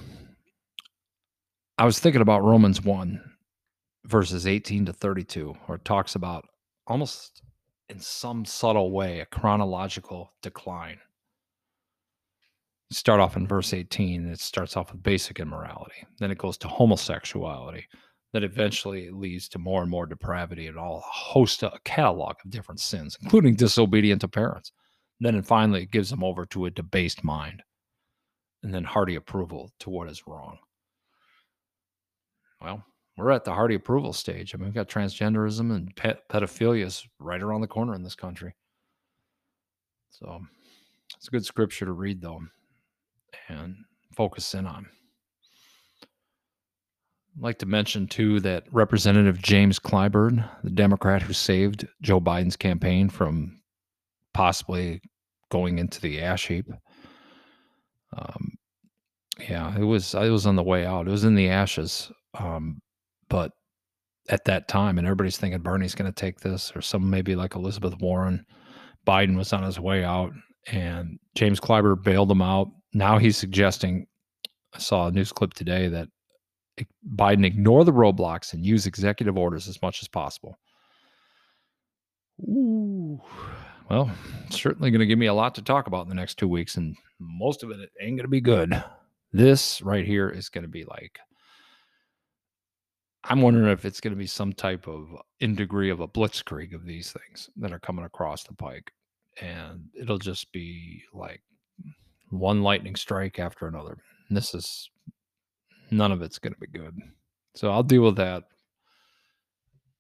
I 1.78 1.86
was 1.86 1.97
thinking 1.97 2.21
about 2.21 2.43
Romans 2.43 2.82
1, 2.84 3.23
verses 4.04 4.45
18 4.45 4.88
to 4.88 4.93
32, 4.93 5.56
where 5.65 5.78
it 5.78 5.86
talks 5.86 6.15
about 6.15 6.45
almost 6.86 7.41
in 7.88 7.97
some 7.97 8.43
subtle 8.43 8.91
way 8.91 9.21
a 9.21 9.26
chronological 9.26 10.34
decline. 10.41 10.97
Start 12.91 13.21
off 13.21 13.38
in 13.38 13.47
verse 13.47 13.73
18, 13.73 14.28
it 14.28 14.41
starts 14.41 14.76
off 14.76 14.91
with 14.91 15.02
basic 15.02 15.39
immorality. 15.39 16.06
Then 16.19 16.30
it 16.30 16.38
goes 16.38 16.58
to 16.58 16.67
homosexuality, 16.67 17.86
that 18.34 18.43
eventually 18.43 19.12
leads 19.12 19.47
to 19.47 19.60
more 19.60 19.82
and 19.82 19.89
more 19.89 20.06
depravity 20.06 20.67
and 20.67 20.78
all 20.78 20.97
a 20.97 21.02
host 21.02 21.63
of 21.63 21.71
a 21.73 21.80
catalog 21.86 22.36
of 22.43 22.52
different 22.52 22.82
sins, 22.82 23.17
including 23.21 23.56
disobedient 23.56 24.19
to 24.21 24.28
parents. 24.28 24.73
Then 25.21 25.36
and 25.36 25.47
finally 25.47 25.84
it 25.84 25.91
gives 25.91 26.10
them 26.10 26.23
over 26.23 26.45
to 26.47 26.65
a 26.65 26.71
debased 26.71 27.23
mind, 27.23 27.63
and 28.63 28.73
then 28.73 28.84
hearty 28.84 29.15
approval 29.15 29.71
to 29.80 29.89
what 29.89 30.10
is 30.10 30.26
wrong. 30.26 30.58
Well, 32.62 32.84
we're 33.17 33.32
at 33.32 33.43
the 33.43 33.54
hearty 33.54 33.76
approval 33.76 34.13
stage. 34.13 34.54
I 34.54 34.58
mean, 34.58 34.65
we've 34.65 34.73
got 34.73 34.88
transgenderism 34.88 35.76
and 35.76 35.93
pedophilia 35.95 36.86
is 36.86 37.06
right 37.19 37.41
around 37.41 37.62
the 37.62 37.67
corner 37.67 37.93
in 37.93 38.04
this 38.04 38.15
country. 38.15 38.56
So 40.10 40.41
it's 41.17 41.28
a 41.28 41.32
good 41.32 41.45
scripture 41.45 41.86
to 41.86 41.91
read, 41.91 42.21
though, 42.21 42.41
and 43.49 43.76
focus 44.15 44.54
in 44.54 44.65
on. 44.65 44.88
I'd 47.36 47.41
like 47.41 47.60
to 47.60 47.65
mention 47.65 48.08
too 48.08 48.39
that 48.41 48.65
Representative 48.71 49.41
James 49.41 49.80
Clyburn, 49.80 50.47
the 50.63 50.69
Democrat 50.69 51.23
who 51.23 51.34
saved 51.34 51.88
Joe 52.02 52.21
Biden's 52.21 52.56
campaign 52.56 53.10
from 53.10 53.60
possibly 54.34 55.02
going 55.49 55.80
into 55.80 55.99
the 55.99 56.21
ash 56.21 56.47
heap. 56.47 56.67
Um, 58.15 58.52
yeah, 59.39 59.78
it 59.78 59.84
was 59.84 60.13
it 60.13 60.30
was 60.30 60.45
on 60.45 60.56
the 60.56 60.63
way 60.63 60.86
out. 60.86 61.08
It 61.08 61.12
was 61.12 61.23
in 61.23 61.36
the 61.36 61.49
ashes. 61.49 62.12
Um, 62.38 62.80
but 63.30 63.52
at 64.30 64.45
that 64.45 64.67
time, 64.67 64.97
and 64.97 65.06
everybody's 65.06 65.38
thinking 65.38 65.62
Bernie's 65.62 65.95
going 65.95 66.12
to 66.12 66.21
take 66.21 66.39
this, 66.39 66.71
or 66.76 66.82
some 66.82 67.10
maybe 67.10 67.36
like 67.36 67.56
Elizabeth 67.56 67.95
Warren. 67.99 68.45
Biden 69.06 69.36
was 69.36 69.52
on 69.52 69.63
his 69.63 69.80
way 69.80 70.04
out, 70.04 70.32
and 70.67 71.19
James 71.36 71.60
Clyburn 71.60 72.04
bailed 72.04 72.32
him 72.32 72.41
out. 72.41 72.67
Now 72.93 73.17
he's 73.17 73.38
suggesting. 73.38 74.06
I 74.76 74.80
saw 74.80 75.08
a 75.08 75.12
news 75.12 75.32
clip 75.32 75.54
today 75.54 75.88
that 75.89 76.08
Biden 77.15 77.45
ignore 77.45 77.86
the 77.86 77.93
roadblocks 77.93 78.54
and 78.54 78.65
use 78.65 78.88
executive 78.88 79.38
orders 79.38 79.67
as 79.67 79.80
much 79.82 80.02
as 80.02 80.08
possible. 80.08 80.58
Ooh, 82.41 83.21
well, 83.93 84.12
certainly 84.49 84.89
going 84.89 85.01
to 85.01 85.06
give 85.06 85.19
me 85.19 85.27
a 85.27 85.34
lot 85.34 85.53
to 85.53 85.62
talk 85.62 85.86
about 85.86 86.01
in 86.01 86.10
the 86.10 86.15
next 86.15 86.39
two 86.39 86.47
weeks, 86.47 86.77
and 86.77 86.95
most 87.19 87.62
of 87.62 87.69
it 87.69 87.77
ain't 88.01 88.17
going 88.17 88.23
to 88.23 88.27
be 88.27 88.41
good. 88.41 88.84
This 89.32 89.84
right 89.84 90.03
here 90.03 90.29
is 90.29 90.49
going 90.49 90.63
to 90.63 90.67
be 90.69 90.84
like, 90.84 91.19
I'm 93.23 93.41
wondering 93.43 93.71
if 93.71 93.86
it's 93.86 94.01
going 94.01 94.13
to 94.13 94.17
be 94.17 94.25
some 94.25 94.51
type 94.51 94.88
of 94.88 95.10
in 95.41 95.53
degree 95.53 95.91
of 95.91 95.99
a 95.99 96.08
blitzkrieg 96.08 96.73
of 96.73 96.86
these 96.86 97.12
things 97.12 97.51
that 97.58 97.71
are 97.71 97.79
coming 97.79 98.03
across 98.03 98.43
the 98.43 98.56
pike, 98.56 98.91
and 99.39 99.86
it'll 99.93 100.17
just 100.17 100.51
be 100.51 101.03
like 101.13 101.43
one 102.32 102.63
lightning 102.63 102.95
strike 102.95 103.38
after 103.38 103.67
another. 103.67 103.99
And 104.27 104.36
this 104.36 104.56
is 104.56 104.89
none 105.91 106.12
of 106.12 106.23
it's 106.23 106.39
going 106.39 106.53
to 106.53 106.60
be 106.60 106.67
good. 106.67 106.97
So 107.56 107.69
I'll 107.69 107.84
deal 107.84 108.01
with 108.01 108.15
that 108.15 108.45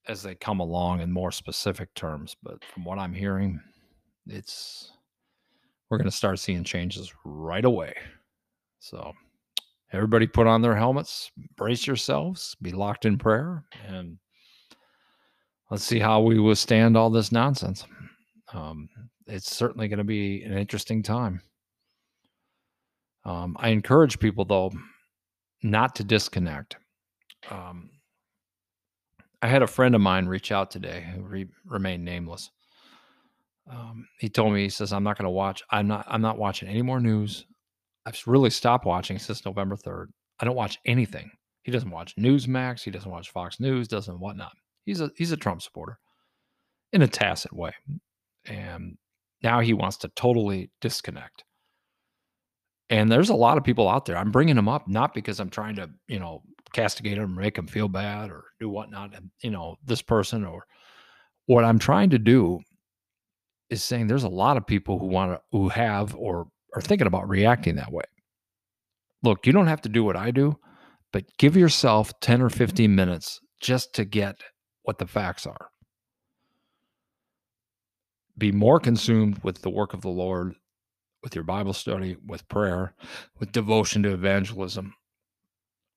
as 0.07 0.23
they 0.23 0.33
come 0.33 0.61
along 0.61 1.01
in 1.01 1.11
more 1.11 1.31
specific 1.31 1.93
terms. 1.93 2.35
But 2.41 2.63
from 2.65 2.85
what 2.85 2.97
I'm 2.97 3.13
hearing, 3.13 3.61
it's 4.27 4.91
we're 5.89 5.97
going 5.97 6.09
to 6.09 6.15
start 6.15 6.39
seeing 6.39 6.63
changes 6.63 7.13
right 7.23 7.65
away. 7.65 7.93
So 8.79 9.13
everybody 9.91 10.27
put 10.27 10.47
on 10.47 10.61
their 10.61 10.75
helmets, 10.75 11.31
brace 11.55 11.85
yourselves, 11.85 12.55
be 12.61 12.71
locked 12.71 13.05
in 13.05 13.17
prayer, 13.17 13.63
and 13.87 14.17
let's 15.69 15.83
see 15.83 15.99
how 15.99 16.21
we 16.21 16.39
withstand 16.39 16.97
all 16.97 17.09
this 17.09 17.31
nonsense. 17.31 17.85
Um, 18.53 18.89
it's 19.27 19.55
certainly 19.55 19.87
going 19.87 19.99
to 19.99 20.03
be 20.03 20.43
an 20.43 20.57
interesting 20.57 21.03
time. 21.03 21.41
Um, 23.25 23.55
I 23.59 23.69
encourage 23.69 24.19
people, 24.19 24.45
though, 24.45 24.71
not 25.61 25.95
to 25.95 26.03
disconnect. 26.03 26.75
Um, 27.49 27.89
I 29.41 29.47
had 29.47 29.61
a 29.61 29.67
friend 29.67 29.95
of 29.95 30.01
mine 30.01 30.25
reach 30.25 30.51
out 30.51 30.71
today 30.71 31.05
who 31.13 31.21
re- 31.21 31.49
remained 31.65 32.03
nameless. 32.03 32.49
Um, 33.69 34.07
he 34.19 34.29
told 34.29 34.53
me, 34.53 34.63
he 34.63 34.69
says, 34.69 34.91
I'm 34.91 35.03
not 35.03 35.17
going 35.17 35.25
to 35.25 35.29
watch. 35.31 35.63
I'm 35.69 35.87
not, 35.87 36.05
I'm 36.07 36.21
not 36.21 36.37
watching 36.37 36.67
any 36.67 36.81
more 36.81 36.99
news. 36.99 37.45
I've 38.05 38.21
really 38.25 38.49
stopped 38.49 38.85
watching 38.85 39.19
since 39.19 39.45
November 39.45 39.77
3rd. 39.77 40.07
I 40.39 40.45
don't 40.45 40.55
watch 40.55 40.79
anything. 40.85 41.31
He 41.63 41.71
doesn't 41.71 41.89
watch 41.89 42.15
Newsmax. 42.17 42.83
He 42.83 42.91
doesn't 42.91 43.09
watch 43.09 43.31
Fox 43.31 43.59
News, 43.59 43.87
doesn't 43.87 44.19
whatnot. 44.19 44.51
He's 44.85 44.99
a, 44.99 45.09
he's 45.15 45.31
a 45.31 45.37
Trump 45.37 45.61
supporter 45.61 45.97
in 46.91 47.01
a 47.01 47.07
tacit 47.07 47.53
way. 47.53 47.71
And 48.45 48.97
now 49.41 49.61
he 49.61 49.73
wants 49.73 49.97
to 49.97 50.09
totally 50.09 50.71
disconnect. 50.81 51.45
And 52.89 53.09
there's 53.09 53.29
a 53.29 53.35
lot 53.35 53.57
of 53.57 53.63
people 53.63 53.87
out 53.87 54.05
there. 54.05 54.17
I'm 54.17 54.31
bringing 54.31 54.57
them 54.57 54.67
up 54.67 54.87
not 54.89 55.13
because 55.13 55.39
I'm 55.39 55.49
trying 55.49 55.77
to, 55.77 55.89
you 56.07 56.19
know, 56.19 56.41
castigate 56.73 57.17
them 57.17 57.37
or 57.37 57.41
make 57.41 57.55
them 57.55 57.67
feel 57.67 57.87
bad 57.87 58.29
or 58.29 58.43
do 58.59 58.69
whatnot. 58.69 59.13
You 59.41 59.51
know, 59.51 59.77
this 59.85 60.01
person 60.01 60.43
or 60.43 60.65
what 61.45 61.63
I'm 61.63 61.79
trying 61.79 62.09
to 62.09 62.19
do 62.19 62.59
is 63.69 63.83
saying 63.83 64.07
there's 64.07 64.23
a 64.23 64.29
lot 64.29 64.57
of 64.57 64.67
people 64.67 64.99
who 64.99 65.07
want 65.07 65.33
to, 65.33 65.41
who 65.51 65.69
have 65.69 66.15
or 66.15 66.47
are 66.75 66.81
thinking 66.81 67.07
about 67.07 67.29
reacting 67.29 67.75
that 67.75 67.91
way. 67.91 68.03
Look, 69.23 69.45
you 69.45 69.53
don't 69.53 69.67
have 69.67 69.81
to 69.81 69.89
do 69.89 70.03
what 70.03 70.17
I 70.17 70.31
do, 70.31 70.57
but 71.11 71.25
give 71.37 71.55
yourself 71.55 72.11
10 72.21 72.41
or 72.41 72.49
mm-hmm. 72.49 72.57
15 72.57 72.95
minutes 72.95 73.39
just 73.61 73.93
to 73.95 74.05
get 74.05 74.35
what 74.83 74.97
the 74.97 75.07
facts 75.07 75.47
are. 75.47 75.69
Be 78.37 78.51
more 78.51 78.79
consumed 78.79 79.39
with 79.43 79.61
the 79.61 79.69
work 79.69 79.93
of 79.93 80.01
the 80.01 80.09
Lord 80.09 80.55
with 81.21 81.35
your 81.35 81.45
Bible 81.45 81.73
study, 81.73 82.17
with 82.27 82.47
prayer, 82.49 82.93
with 83.39 83.53
devotion 83.53 84.03
to 84.03 84.11
evangelism, 84.11 84.93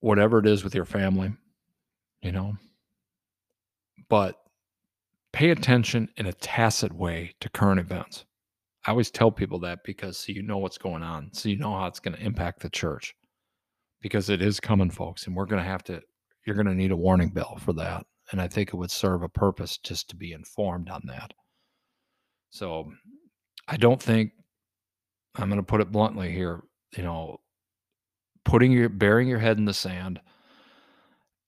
whatever 0.01 0.39
it 0.39 0.47
is 0.47 0.63
with 0.63 0.75
your 0.75 0.85
family, 0.85 1.33
you 2.23 2.31
know. 2.31 2.57
But 4.09 4.37
pay 5.37 5.51
attention 5.51 6.09
in 6.17 6.25
a 6.25 6.33
tacit 6.33 6.91
way 6.95 7.35
to 7.43 7.51
current 7.51 7.79
events. 7.79 8.25
I 8.87 8.91
always 8.93 9.11
tell 9.11 9.31
people 9.31 9.59
that 9.61 9.81
because 9.85 10.17
so 10.17 10.33
you 10.33 10.43
know 10.43 10.57
what's 10.57 10.79
going 10.79 11.03
on, 11.03 11.29
so 11.35 11.51
you 11.51 11.59
know 11.59 11.79
how 11.79 11.89
it's 11.89 12.01
going 12.01 12.17
to 12.17 12.25
impact 12.25 12.61
the 12.61 12.71
church. 12.71 13.15
Because 14.01 14.31
it 14.31 14.41
is 14.41 14.61
coming, 14.61 14.89
folks, 14.89 15.27
and 15.27 15.37
we're 15.37 15.45
going 15.45 15.63
to 15.63 15.69
have 15.69 15.85
to, 15.85 16.01
you're 16.47 16.57
going 16.57 16.69
to 16.69 16.75
need 16.75 16.91
a 16.91 16.97
warning 16.97 17.29
bell 17.29 17.59
for 17.61 17.75
that. 17.75 18.07
And 18.33 18.41
I 18.41 18.49
think 18.49 18.71
it 18.71 18.77
would 18.77 18.91
serve 18.91 19.23
a 19.23 19.29
purpose 19.29 19.77
just 19.77 20.09
to 20.09 20.17
be 20.17 20.33
informed 20.33 20.89
on 20.89 21.03
that. 21.05 21.35
So 22.49 22.91
I 23.69 23.77
don't 23.77 24.01
think 24.01 24.33
I'm 25.35 25.51
going 25.51 25.61
to 25.61 25.67
put 25.67 25.83
it 25.83 25.93
bluntly 25.93 26.33
here, 26.33 26.63
you 26.97 27.03
know, 27.03 27.37
putting 28.47 28.73
your 28.73 28.89
burying 28.89 29.29
your 29.29 29.41
head 29.41 29.59
in 29.59 29.67
the 29.67 29.75
sand 29.75 30.19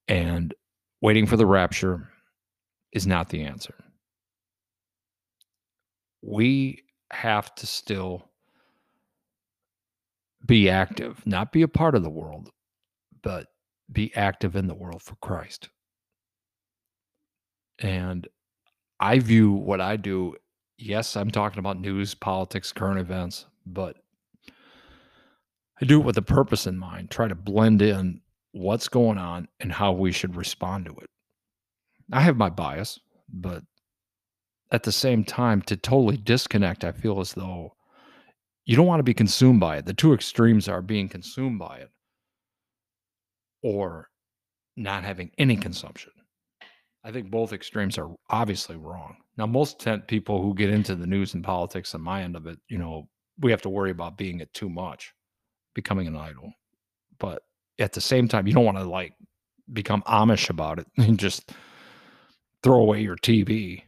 and 0.09 0.53
waiting 1.01 1.25
for 1.25 1.39
the 1.39 1.47
rapture 1.47 2.11
is 2.93 3.07
not 3.07 3.29
the 3.29 3.43
answer. 3.43 3.75
We 6.23 6.85
have 7.13 7.55
to 7.57 7.67
still 7.67 8.29
be 10.47 10.69
active, 10.69 11.25
not 11.27 11.53
be 11.53 11.63
a 11.63 11.69
part 11.69 11.95
of 11.95 12.03
the 12.03 12.11
world, 12.11 12.51
but 13.23 13.47
be 13.91 14.15
active 14.15 14.57
in 14.57 14.67
the 14.67 14.75
world 14.75 15.03
for 15.03 15.17
Christ. 15.17 15.69
And 17.79 18.27
I 19.01 19.19
view 19.21 19.53
what 19.53 19.81
I 19.81 19.97
do, 19.97 20.35
yes, 20.77 21.17
I'm 21.17 21.31
talking 21.31 21.61
about 21.61 21.81
news, 21.81 22.15
politics, 22.15 22.73
current 22.73 22.99
events, 22.99 23.47
but 23.67 23.97
I 25.81 25.85
do 25.85 26.01
it 26.01 26.05
with 26.05 26.19
a 26.19 26.23
purpose 26.23 26.67
in 26.67 26.77
mind, 26.77 27.11
try 27.11 27.29
to 27.29 27.35
blend 27.37 27.83
in 27.83 28.21
what's 28.53 28.89
going 28.89 29.19
on 29.19 29.47
and 29.61 29.71
how 29.71 29.93
we 29.93 30.11
should 30.11 30.35
respond 30.35 30.87
to 30.87 30.93
it. 30.93 31.09
I 32.13 32.21
have 32.21 32.37
my 32.37 32.51
bias, 32.51 32.99
but 33.29 33.63
at 34.71 34.83
the 34.83 34.93
same 34.93 35.25
time, 35.25 35.63
to 35.63 35.77
totally 35.77 36.17
disconnect, 36.17 36.85
I 36.85 36.93
feel 36.93 37.21
as 37.21 37.33
though 37.33 37.75
you 38.65 38.77
don't 38.77 38.87
want 38.87 39.01
to 39.01 39.05
be 39.05 39.15
consumed 39.15 39.61
by 39.61 39.79
it. 39.79 39.87
The 39.87 39.95
two 39.95 40.13
extremes 40.13 40.69
are 40.69 40.83
being 40.83 41.09
consumed 41.09 41.59
by 41.59 41.79
it 41.79 41.91
or 43.63 44.09
not 44.77 45.05
having 45.05 45.31
any 45.39 45.57
consumption. 45.57 46.13
I 47.05 47.13
think 47.13 47.31
both 47.31 47.53
extremes 47.53 47.97
are 47.97 48.15
obviously 48.29 48.77
wrong. 48.77 49.17
Now, 49.37 49.47
most 49.47 49.87
people 50.07 50.43
who 50.43 50.55
get 50.55 50.71
into 50.71 50.95
the 50.95 51.07
news 51.07 51.35
and 51.35 51.45
politics 51.45 51.95
on 51.95 52.03
my 52.03 52.23
end 52.23 52.37
of 52.37 52.47
it, 52.47 52.59
you 52.69 52.77
know, 52.77 53.09
we 53.41 53.51
have 53.51 53.63
to 53.63 53.69
worry 53.69 53.91
about 53.91 54.19
being 54.19 54.41
it 54.41 54.53
too 54.53 54.69
much, 54.69 55.13
becoming 55.75 56.07
an 56.07 56.17
idol. 56.17 56.53
But 57.19 57.43
at 57.79 57.93
the 57.93 58.01
same 58.01 58.29
time, 58.29 58.47
you 58.47 58.53
don't 58.53 58.65
want 58.65 58.79
to 58.79 58.85
like 58.85 59.15
become 59.73 60.03
Amish 60.03 60.51
about 60.51 60.79
it 60.79 60.87
and 60.99 61.19
just 61.19 61.53
throw 62.63 62.81
away 62.81 63.01
your 63.01 63.17
TV. 63.17 63.83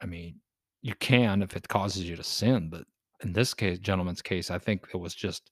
I 0.00 0.06
mean, 0.06 0.40
you 0.82 0.94
can 1.00 1.42
if 1.42 1.56
it 1.56 1.68
causes 1.68 2.08
you 2.08 2.16
to 2.16 2.24
sin, 2.24 2.68
but 2.70 2.84
in 3.22 3.32
this 3.32 3.54
case, 3.54 3.78
gentleman's 3.78 4.22
case, 4.22 4.50
I 4.50 4.58
think 4.58 4.86
it 4.92 4.98
was 4.98 5.14
just 5.14 5.50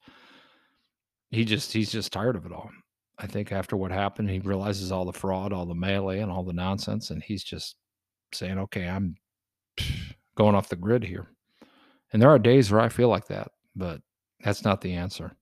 he 1.31 1.45
just 1.45 1.73
he's 1.73 1.91
just 1.91 2.13
tired 2.13 2.37
of 2.37 2.47
it 2.47 2.53
all. 2.53 2.71
I 3.19 3.27
think 3.27 3.53
after 3.53 3.77
what 3.77 3.91
happened, 3.91 4.31
he 4.31 4.41
realizes 4.41 4.93
all 4.93 5.05
the 5.05 5.13
fraud, 5.13 5.53
all 5.53 5.67
the 5.67 5.75
melee, 5.75 6.21
and 6.21 6.31
all 6.31 6.43
the 6.43 6.53
nonsense, 6.53 7.11
and 7.11 7.23
he's 7.23 7.45
just 7.45 7.77
saying, 8.33 8.59
"Okay, 8.59 8.89
I'm 8.89 9.17
going 10.35 10.55
off 10.55 10.69
the 10.69 10.77
grid 10.77 11.05
here." 11.05 11.29
And 12.13 12.21
there 12.21 12.31
are 12.31 12.39
days 12.39 12.71
where 12.71 12.81
I 12.81 12.89
feel 12.89 13.09
like 13.09 13.27
that, 13.29 13.49
but 13.75 14.03
that's 14.45 14.65
not 14.65 14.81
the 14.81 14.93
answer. 14.93 15.33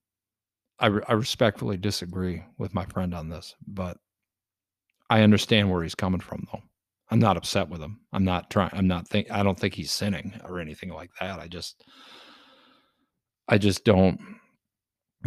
I, 0.78 0.86
re- 0.86 1.02
I 1.08 1.12
respectfully 1.14 1.76
disagree 1.76 2.42
with 2.58 2.74
my 2.74 2.84
friend 2.86 3.14
on 3.14 3.28
this, 3.28 3.54
but 3.66 3.98
I 5.10 5.22
understand 5.22 5.70
where 5.70 5.82
he's 5.82 5.94
coming 5.94 6.20
from, 6.20 6.46
though. 6.52 6.62
I'm 7.10 7.18
not 7.18 7.36
upset 7.36 7.68
with 7.68 7.80
him. 7.80 8.00
I'm 8.12 8.24
not 8.24 8.50
trying. 8.50 8.70
I'm 8.72 8.86
not 8.86 9.08
think. 9.08 9.30
I 9.30 9.42
don't 9.42 9.58
think 9.58 9.74
he's 9.74 9.92
sinning 9.92 10.40
or 10.44 10.60
anything 10.60 10.90
like 10.90 11.10
that. 11.20 11.40
I 11.40 11.48
just, 11.48 11.84
I 13.48 13.58
just 13.58 13.84
don't 13.84 14.20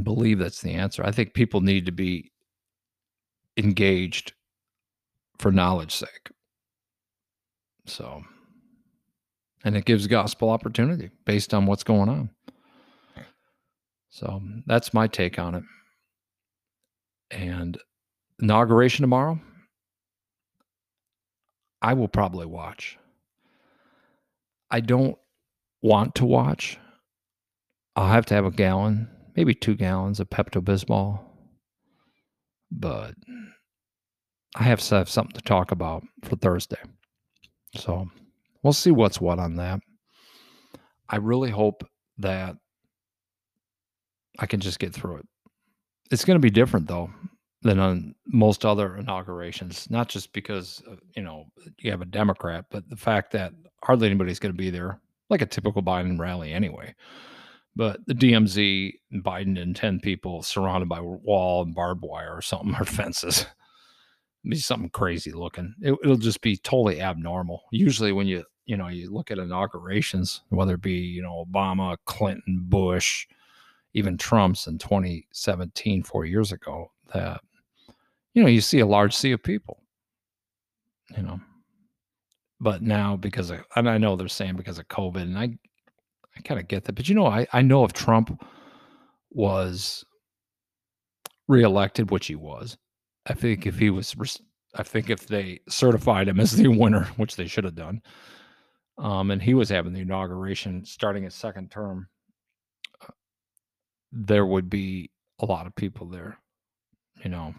believe 0.02 0.40
that's 0.40 0.62
the 0.62 0.72
answer. 0.72 1.06
I 1.06 1.12
think 1.12 1.34
people 1.34 1.62
need 1.62 1.86
to 1.86 1.92
be 1.92 2.32
engaged 3.58 4.34
for 5.40 5.52
knowledge 5.52 5.94
sake. 5.94 6.32
So, 7.86 8.24
and 9.66 9.76
it 9.76 9.86
gives 9.86 10.08
gospel 10.08 10.50
opportunity 10.50 11.10
based 11.26 11.54
on 11.54 11.66
what's 11.66 11.84
going 11.84 12.10
on. 12.10 12.30
So 14.10 14.42
that's 14.68 14.94
my 14.94 15.08
take 15.08 15.40
on 15.40 15.56
it. 15.56 15.64
And 17.32 17.78
inauguration 18.40 19.02
tomorrow, 19.02 19.40
I 21.84 21.94
will 21.94 22.08
probably 22.08 22.46
watch. 22.46 22.98
I 24.72 24.80
don't 24.80 25.18
want 25.82 26.16
to 26.16 26.26
watch. 26.26 26.80
I'll 27.98 28.08
have 28.08 28.26
to 28.28 28.34
have 28.34 28.46
a 28.46 28.52
gallon, 28.52 29.10
maybe 29.36 29.54
two 29.54 29.76
gallons 29.76 30.22
of 30.22 30.30
Pepto 30.30 30.64
Bismol, 30.64 31.20
but 32.72 33.14
I 34.56 34.64
have 34.64 34.80
to 34.80 34.96
have 34.96 35.10
something 35.10 35.36
to 35.36 35.42
talk 35.42 35.72
about 35.72 36.04
for 36.24 36.38
Thursday. 36.38 36.82
So 37.76 38.08
we'll 38.64 38.74
see 38.74 38.92
what's 38.92 39.20
what 39.20 39.40
on 39.40 39.58
that. 39.58 39.82
I 41.10 41.18
really 41.18 41.52
hope 41.52 41.84
that 42.20 42.56
I 44.40 44.46
can 44.46 44.62
just 44.62 44.80
get 44.80 44.94
through 44.94 45.18
it. 45.18 45.28
It's 46.12 46.26
going 46.26 46.36
to 46.36 46.42
be 46.42 46.50
different 46.50 46.88
though 46.88 47.12
than 47.64 47.80
on 47.80 48.14
most 48.28 48.66
other 48.66 48.98
inaugurations, 48.98 49.90
not 49.90 50.10
just 50.10 50.34
because 50.34 50.84
you 51.16 51.24
know 51.24 51.46
you 51.80 51.90
have 51.92 52.02
a 52.02 52.06
Democrat, 52.06 52.66
but 52.70 52.88
the 52.90 52.96
fact 52.96 53.32
that 53.32 53.54
hardly 53.82 54.08
anybody's 54.08 54.40
going 54.40 54.54
to 54.54 54.58
be 54.58 54.70
there, 54.70 55.00
like 55.30 55.42
a 55.42 55.46
typical 55.46 55.82
Biden 55.82 56.20
rally 56.20 56.52
anyway. 56.52 56.94
But 57.76 58.06
the 58.06 58.14
DMZ, 58.14 58.94
Biden 59.16 59.60
and 59.60 59.76
ten 59.76 60.00
people 60.00 60.44
surrounded 60.44 60.90
by 60.90 61.00
wall 61.02 61.64
and 61.64 61.74
barbed 61.74 62.04
wire 62.04 62.36
or 62.36 62.42
something 62.42 62.76
or 62.80 62.86
fences, 62.86 63.46
be 64.48 64.58
something 64.58 64.90
crazy 64.90 65.32
looking. 65.32 65.74
It, 65.82 65.94
it'll 66.04 66.18
just 66.18 66.42
be 66.42 66.58
totally 66.58 67.02
abnormal. 67.02 67.64
Usually, 67.72 68.12
when 68.12 68.28
you 68.28 68.44
you 68.66 68.78
know 68.78 68.90
you 68.90 69.10
look 69.10 69.32
at 69.32 69.40
inaugurations, 69.40 70.42
whether 70.50 70.76
it 70.76 70.82
be 70.82 70.98
you 70.98 71.22
know 71.22 71.46
Obama, 71.50 71.98
Clinton, 72.06 72.60
Bush, 72.64 73.26
even 73.94 74.18
Trump's 74.18 74.68
in 74.68 74.78
2017, 74.78 76.04
four 76.04 76.26
years 76.26 76.52
ago, 76.52 76.92
that 77.14 77.42
you 78.34 78.42
know, 78.42 78.50
you 78.50 78.62
see 78.62 78.80
a 78.80 78.86
large 78.86 79.16
sea 79.16 79.32
of 79.32 79.44
people, 79.44 79.84
you 81.16 81.24
know. 81.24 81.40
But 82.60 82.82
now 82.82 83.16
because 83.16 83.50
of, 83.50 83.60
and 83.76 83.90
I 83.90 83.98
know 83.98 84.16
they're 84.16 84.28
saying 84.28 84.56
because 84.56 84.80
of 84.80 84.88
COVID, 84.88 85.22
and 85.22 85.38
I, 85.38 85.50
I 86.36 86.42
kind 86.44 86.60
of 86.60 86.68
get 86.68 86.86
that. 86.86 86.94
But 86.94 87.10
you 87.10 87.16
know, 87.16 87.28
I, 87.28 87.46
I 87.54 87.62
know 87.62 87.84
if 87.84 87.94
Trump 87.94 88.42
was 89.32 90.04
reelected, 91.48 92.10
which 92.10 92.28
he 92.28 92.36
was, 92.36 92.78
I 93.26 93.34
think 93.34 93.66
if 93.68 93.78
he 93.78 93.90
was, 93.90 94.16
I 94.76 94.84
think 94.84 95.10
if 95.10 95.28
they 95.28 95.60
certified 95.68 96.28
him 96.28 96.40
as 96.40 96.54
the 96.54 96.68
winner, 96.70 97.06
which 97.18 97.36
they 97.36 97.48
should 97.48 97.66
have 97.66 97.76
done, 97.76 98.02
um, 98.98 99.32
and 99.32 99.42
he 99.42 99.54
was 99.54 99.70
having 99.70 99.94
the 99.94 100.02
inauguration 100.02 100.86
starting 100.86 101.24
his 101.24 101.36
second 101.36 101.70
term, 101.70 102.08
uh, 103.02 103.12
there 104.12 104.46
would 104.46 104.70
be 104.70 105.12
a 105.40 105.46
lot 105.46 105.68
of 105.68 105.76
people 105.76 106.08
there, 106.08 106.38
you 107.24 107.30
know, 107.30 107.54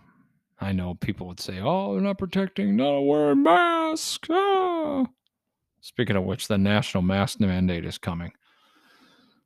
I 0.65 0.73
know 0.73 0.95
people 0.95 1.27
would 1.27 1.41
say, 1.41 1.61
"Oh, 1.61 1.93
they're 1.93 2.03
not 2.03 2.19
protecting, 2.19 2.77
not 2.77 3.01
wearing 3.01 3.43
masks." 3.43 4.29
Ah. 4.31 5.05
Speaking 5.83 6.17
of 6.17 6.25
which, 6.25 6.49
the 6.49 6.57
national 6.57 7.03
mask 7.03 7.39
mandate 7.39 7.85
is 7.85 7.99
coming. 7.99 8.33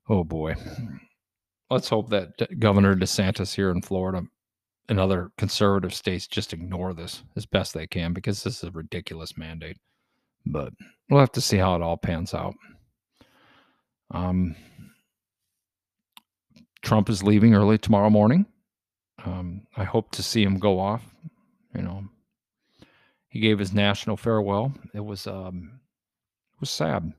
Oh 0.09 0.23
boy. 0.23 0.55
Let's 1.71 1.89
hope 1.89 2.09
that 2.11 2.61
Governor 2.61 2.95
DeSantis 2.95 3.53
here 3.53 3.71
in 3.71 3.83
Florida 3.83 4.23
and 4.89 5.01
other 5.01 5.33
conservative 5.37 5.93
states 5.93 6.29
just 6.29 6.53
ignore 6.53 6.95
this 6.95 7.25
as 7.35 7.45
best 7.47 7.75
they 7.75 7.89
can 7.89 8.13
because 8.13 8.45
this 8.45 8.59
is 8.59 8.65
a 8.65 8.71
ridiculous 8.71 9.37
mandate. 9.37 9.77
But 10.47 10.73
we'll 11.11 11.19
have 11.21 11.33
to 11.33 11.41
see 11.41 11.57
how 11.57 11.75
it 11.75 11.83
all 11.83 11.97
pans 11.97 12.33
out. 12.33 12.55
Um, 14.13 14.55
Trump 16.81 17.11
is 17.11 17.25
leaving 17.25 17.55
early 17.57 17.77
tomorrow 17.77 18.09
morning. 18.09 18.47
Um, 19.25 19.67
I 19.77 19.85
hope 19.85 20.11
to 20.13 20.23
see 20.23 20.43
him 20.43 20.59
go 20.59 20.79
off. 20.79 21.03
You 21.75 21.83
know, 21.83 22.05
he 23.29 23.41
gave 23.41 23.59
his 23.59 23.73
national 23.73 24.17
farewell. 24.17 24.73
It 24.95 25.05
was 25.05 25.27
um, 25.27 25.81
it 26.55 26.61
was 26.61 26.71
sad. 26.71 27.13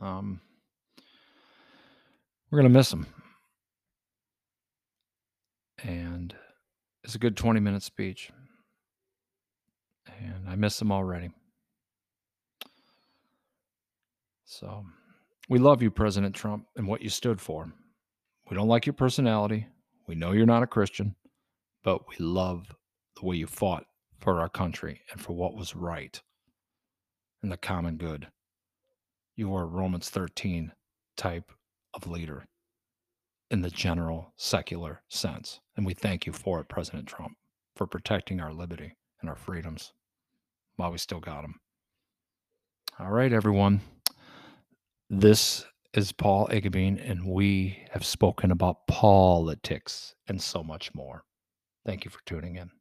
Um, 0.00 0.40
we're 2.50 2.58
gonna 2.58 2.68
miss 2.68 2.92
him, 2.92 3.06
and 5.82 6.34
it's 7.04 7.14
a 7.14 7.18
good 7.20 7.36
twenty 7.36 7.60
minute 7.60 7.82
speech, 7.82 8.30
and 10.06 10.48
I 10.48 10.56
miss 10.56 10.80
him 10.80 10.92
already. 10.92 11.30
So, 14.44 14.84
we 15.48 15.58
love 15.58 15.82
you, 15.82 15.90
President 15.90 16.34
Trump, 16.34 16.66
and 16.76 16.86
what 16.86 17.02
you 17.02 17.08
stood 17.08 17.40
for. 17.40 17.72
We 18.48 18.56
don't 18.56 18.68
like 18.68 18.86
your 18.86 18.92
personality. 18.92 19.66
We 20.06 20.14
know 20.14 20.32
you're 20.32 20.46
not 20.46 20.62
a 20.62 20.68
Christian, 20.68 21.16
but 21.82 22.08
we 22.08 22.16
love 22.24 22.74
the 23.18 23.26
way 23.26 23.36
you 23.36 23.46
fought 23.46 23.86
for 24.20 24.40
our 24.40 24.48
country 24.48 25.00
and 25.10 25.20
for 25.20 25.32
what 25.32 25.54
was 25.54 25.74
right 25.74 26.20
and 27.42 27.50
the 27.50 27.56
common 27.56 27.96
good. 27.96 28.28
You 29.36 29.54
are 29.54 29.62
a 29.62 29.66
Romans 29.66 30.08
13 30.08 30.72
type 31.16 31.52
of 31.94 32.06
leader 32.06 32.46
in 33.50 33.62
the 33.62 33.70
general 33.70 34.32
secular 34.36 35.02
sense. 35.08 35.60
And 35.76 35.84
we 35.84 35.94
thank 35.94 36.26
you 36.26 36.32
for 36.32 36.60
it, 36.60 36.68
President 36.68 37.06
Trump, 37.06 37.36
for 37.74 37.86
protecting 37.86 38.40
our 38.40 38.52
liberty 38.52 38.96
and 39.20 39.28
our 39.28 39.36
freedoms 39.36 39.92
while 40.76 40.92
we 40.92 40.98
still 40.98 41.20
got 41.20 41.42
them. 41.42 41.60
All 42.98 43.10
right, 43.10 43.32
everyone. 43.32 43.80
This 45.10 45.64
is 45.96 46.12
Paul 46.12 46.48
Agabine, 46.48 46.98
and 46.98 47.26
we 47.26 47.86
have 47.90 48.04
spoken 48.04 48.50
about 48.50 48.86
politics 48.86 50.14
and 50.28 50.40
so 50.40 50.62
much 50.62 50.94
more. 50.94 51.24
Thank 51.86 52.04
you 52.04 52.10
for 52.10 52.20
tuning 52.26 52.56
in. 52.56 52.75